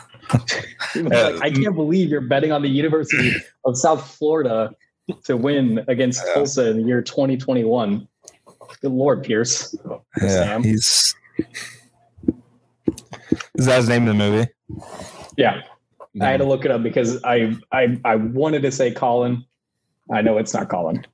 [0.95, 3.33] Like, I can't believe you're betting on the University
[3.65, 4.71] of South Florida
[5.25, 6.35] to win against Yeah.
[6.35, 8.07] Tulsa in the year 2021.
[8.83, 9.75] Good Lord, Pierce.
[10.21, 10.63] yeah, Sam.
[10.63, 11.15] he's
[13.55, 14.49] is that his name in the movie?
[15.37, 15.63] Yeah.
[16.21, 19.45] I had to look it up because I I I wanted to say Colin.
[20.13, 21.07] I know it's not Colin.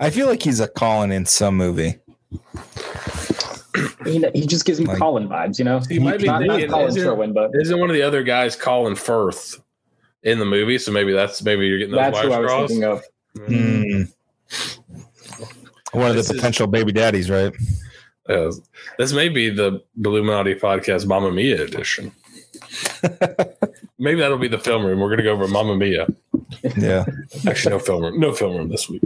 [0.00, 1.96] I feel like he's a Colin in some movie.
[4.04, 5.80] He, he just gives me Like- Colin vibes, you know.
[5.88, 8.54] He might be not, not Colin isn't- Sherwin, but Isn't one of the other guys
[8.54, 9.60] Colin Firth
[10.22, 10.78] in the movie?
[10.78, 12.68] So maybe that's maybe you're getting those that's who I was crossed.
[12.68, 13.02] thinking of.
[13.48, 14.12] Mm.
[15.92, 17.52] One of This the is- potential baby daddies, right?
[18.28, 18.52] Uh,
[18.98, 22.12] this may be the Illuminati podcast Mamma Mia edition.
[23.98, 25.00] maybe that'll be the film room.
[25.00, 26.06] We're gonna go over Mamma Mia.
[26.76, 27.04] Yeah,
[27.46, 28.20] Actually, no film room.
[28.20, 29.02] No film room this week.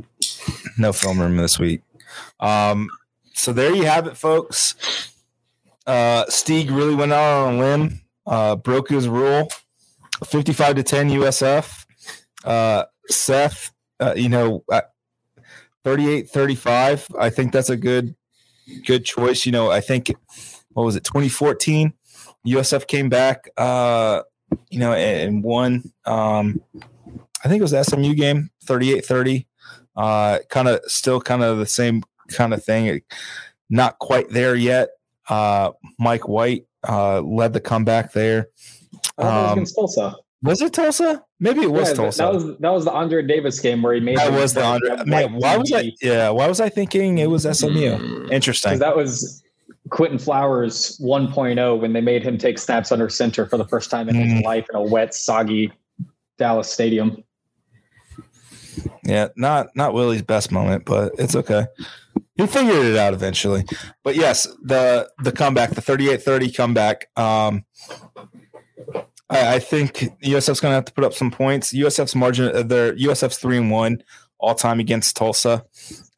[0.79, 1.81] no film room this week.
[2.41, 2.89] Um,
[3.35, 4.75] so there you have it, folks.
[5.87, 9.49] Uh, Steeg really went out on a limb, uh, broke his rule,
[10.27, 11.87] fifty-five to ten USF.
[12.45, 14.83] Uh, Seth, uh, you know, uh,
[15.85, 17.15] 38-35.
[17.19, 18.15] I think that's a good,
[18.85, 19.47] good choice.
[19.47, 20.15] You know, I think
[20.73, 21.93] what was it, twenty fourteen?
[22.47, 24.23] USF came back, uh,
[24.71, 25.83] you know, and, and won.
[26.05, 26.61] Um,
[27.45, 29.47] I think it was the SMU game, 38-30.
[29.97, 33.01] Uh, kind of still kind of the same kind of thing.
[33.69, 34.91] Not quite there yet.
[35.29, 38.49] Uh, Mike White uh, led the comeback there.
[39.19, 40.17] I thought it was Um, against Tulsa.
[40.43, 41.23] Was it Tulsa?
[41.41, 42.23] Maybe it was Yeah, Tulsa.
[42.23, 44.67] That was that was the Andre Davis game where he made That was the break
[44.73, 44.97] Andre.
[44.97, 45.93] that Man, why was I?
[46.03, 47.71] Yeah, why was I thinking it was SMU?
[47.99, 48.31] Mm.
[48.33, 48.71] Interesting.
[48.71, 49.43] Because that was
[49.91, 54.09] Quinton Flowers 1.0 when they made him take snaps under center for the first time
[54.09, 54.45] in his Mm.
[54.45, 55.73] life in a wet, soggy
[56.39, 57.23] Dallas stadium.
[59.05, 61.67] Yeah, not not Willie's best moment, but it's okay.
[62.37, 63.65] He figured it out eventually.
[64.03, 67.09] But yes, the the comeback, the 38-30 comeback.
[67.17, 67.65] Um
[69.31, 71.73] I, I think USF's gonna have to put up some points.
[71.73, 74.03] USF's margin uh, their USF's three and one
[74.39, 75.65] all time against Tulsa.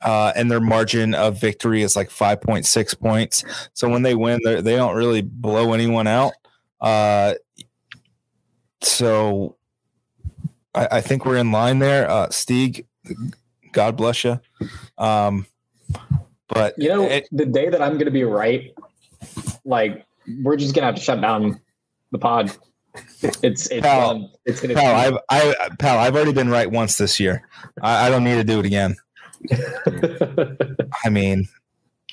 [0.03, 3.45] Uh, and their margin of victory is like 5.6 points.
[3.75, 6.33] So when they win, they they don't really blow anyone out.
[6.81, 7.35] Uh,
[8.81, 9.57] so
[10.75, 12.09] I, I think we're in line there.
[12.11, 12.87] Uh, Steeg,
[13.73, 14.41] God bless you.
[14.97, 15.47] Um,
[16.49, 18.73] but You know, it- the day that I'm going to be right,
[19.65, 20.07] like
[20.43, 21.61] we're just going to have to shut down
[22.13, 22.51] the pod.
[23.21, 24.31] It's it's Pal, done.
[24.45, 27.47] It's going pal, I've I pal, I've already been right once this year.
[27.83, 28.97] I, I don't need to do it again.
[31.05, 31.49] I mean,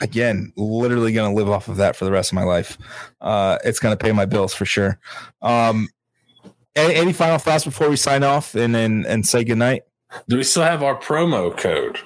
[0.01, 2.77] again, literally going to live off of that for the rest of my life.
[3.21, 4.99] Uh, it's going to pay my bills for sure.
[5.41, 5.89] Um,
[6.75, 9.83] any, any final thoughts before we sign off and and, and say goodnight?
[10.27, 11.99] Do we still have our promo code?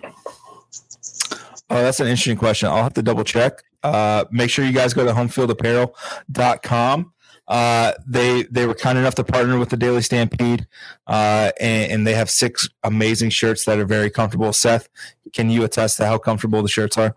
[1.70, 2.70] Oh, that's an interesting question.
[2.70, 3.64] I'll have to double check.
[3.84, 7.14] Uh, make sure you guys go to homefieldapparel.com.
[7.50, 10.68] Uh, they they were kind enough to partner with the Daily Stampede,
[11.08, 14.54] uh, and, and they have six amazing shirts that are very comfortable.
[14.54, 14.88] Seth,
[15.34, 17.16] can you attest to how comfortable the shirts are?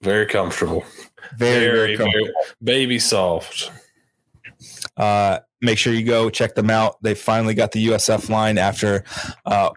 [0.00, 0.84] Very comfortable.
[1.36, 2.26] Very, very, Very, comfortable.
[2.60, 3.72] very baby soft.
[4.96, 7.02] Uh, make sure you go check them out.
[7.02, 9.04] They finally got the USF line after
[9.46, 9.70] uh,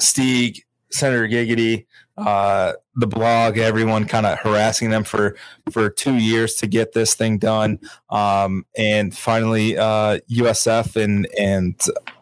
[0.00, 1.86] Steeg, Senator Giggity,
[2.20, 5.36] uh, the blog, everyone kind of harassing them for
[5.70, 7.78] for two years to get this thing done.
[8.10, 11.78] Um, and finally, uh, USF and and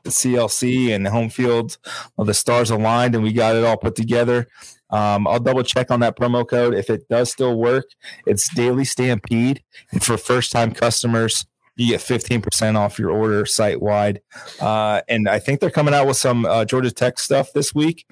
[0.07, 1.79] CLC and home field,
[2.17, 4.47] well, the stars aligned, and we got it all put together.
[4.91, 6.75] Um, I'll double check on that promo code.
[6.75, 7.85] If it does still work,
[8.27, 9.63] it's Daily Stampede.
[9.93, 11.45] And for first time customers,
[11.77, 14.21] you get 15% off your order site wide.
[14.61, 18.07] Uh, and I think they're coming out with some uh, Georgia Tech stuff this week.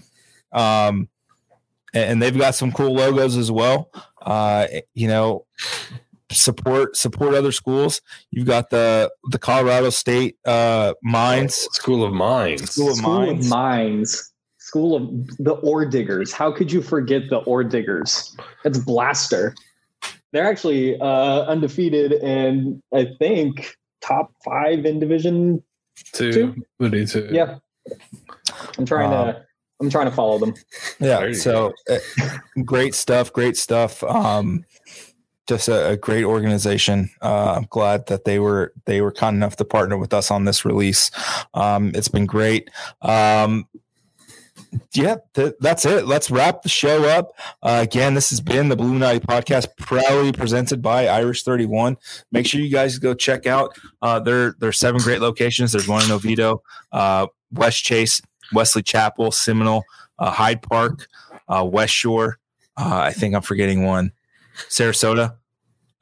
[0.53, 1.09] Um,
[1.97, 3.91] and they've got some cool logos as well.
[4.23, 5.47] Uh, you know,
[6.31, 8.01] support support other schools.
[8.31, 12.71] You've got the the Colorado State uh, Mines School of Mines.
[12.71, 13.47] School of School Mines.
[13.47, 14.33] of Mines.
[14.59, 16.33] School of the Ore Diggers.
[16.33, 18.37] How could you forget the Ore Diggers?
[18.65, 19.55] That's Blaster.
[20.33, 25.63] They're actually uh, undefeated and I think top five in Division.
[26.13, 26.33] Two.
[26.33, 26.55] Two?
[26.81, 27.29] Would two.
[27.31, 27.59] Yeah,
[28.77, 29.46] I'm trying to.
[29.81, 30.55] I'm trying to follow them.
[31.01, 31.33] Yeah.
[31.33, 31.99] So uh,
[32.65, 33.33] great stuff.
[33.33, 34.03] Great stuff.
[34.03, 34.65] Um,
[35.47, 37.11] just a, a great organization.
[37.23, 40.45] Uh, I'm glad that they were they were kind enough to partner with us on
[40.45, 41.11] this release.
[41.55, 42.71] Um, it's been great.
[43.03, 43.69] Um,
[44.93, 46.07] yeah, th- that's it.
[46.07, 47.33] Let's wrap the show up.
[47.63, 51.97] Uh, again, this has been the Blue Night Podcast, proudly presented by Irish Thirty One.
[52.33, 55.73] Make sure you guys go check out uh, their their seven great locations.
[55.73, 56.63] There's one in Oviedo,
[56.93, 58.21] uh, West Chase,
[58.53, 59.85] Wesley Chapel, Seminole,
[60.19, 61.09] uh, Hyde Park,
[61.49, 62.39] uh, West Shore.
[62.77, 64.13] Uh, I think I'm forgetting one.
[64.69, 65.37] Sarasota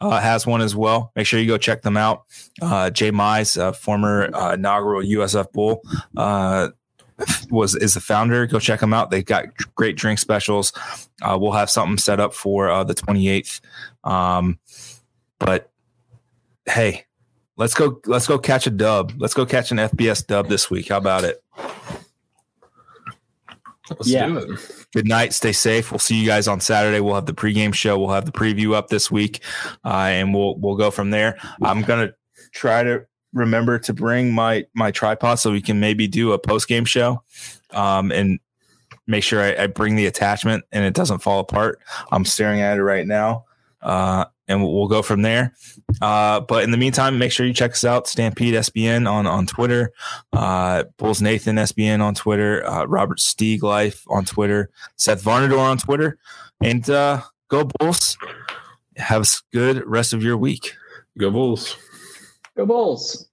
[0.00, 1.12] uh, has one as well.
[1.16, 2.24] Make sure you go check them out.
[2.60, 5.82] Uh, Jay Mize, former inaugural USF Bull,
[7.50, 8.46] was is the founder.
[8.46, 9.10] Go check them out.
[9.10, 10.72] They've got great drink specials.
[11.22, 13.60] We'll have something set up for the 28th.
[14.02, 14.58] Um,
[15.38, 15.70] but
[16.66, 17.04] hey,
[17.56, 18.00] let's go.
[18.06, 19.12] Let's go catch a dub.
[19.18, 20.88] Let's go catch an FBS dub this week.
[20.88, 21.42] How about it?
[23.90, 24.26] Let's Yeah.
[24.28, 24.86] do it.
[24.94, 25.32] good night.
[25.34, 25.90] Stay safe.
[25.92, 27.00] We'll see you guys on Saturday.
[27.00, 27.98] We'll have the pregame show.
[27.98, 29.40] We'll have the preview up this week,
[29.84, 31.36] uh, and we'll we'll go from there.
[31.62, 32.12] I'm gonna
[32.52, 36.66] try to remember to bring my my tripod so we can maybe do a post
[36.68, 37.22] game show,
[37.72, 38.38] um, and
[39.06, 41.78] make sure I, I bring the attachment and it doesn't fall apart.
[42.10, 43.44] I'm staring at it right now,
[43.82, 45.54] uh, and we'll, we'll go from there.
[46.00, 48.06] Uh, but in the meantime, make sure you check us out.
[48.06, 49.92] Stampede SBN on on Twitter,
[50.32, 55.78] uh, Bulls Nathan SBN on Twitter, uh, Robert Steeg Life on Twitter, Seth Varnador on
[55.78, 56.18] Twitter,
[56.62, 58.16] and uh, go Bulls.
[58.96, 60.76] Have a good rest of your week.
[61.18, 61.76] Go Bulls.
[62.56, 63.28] Go Bulls.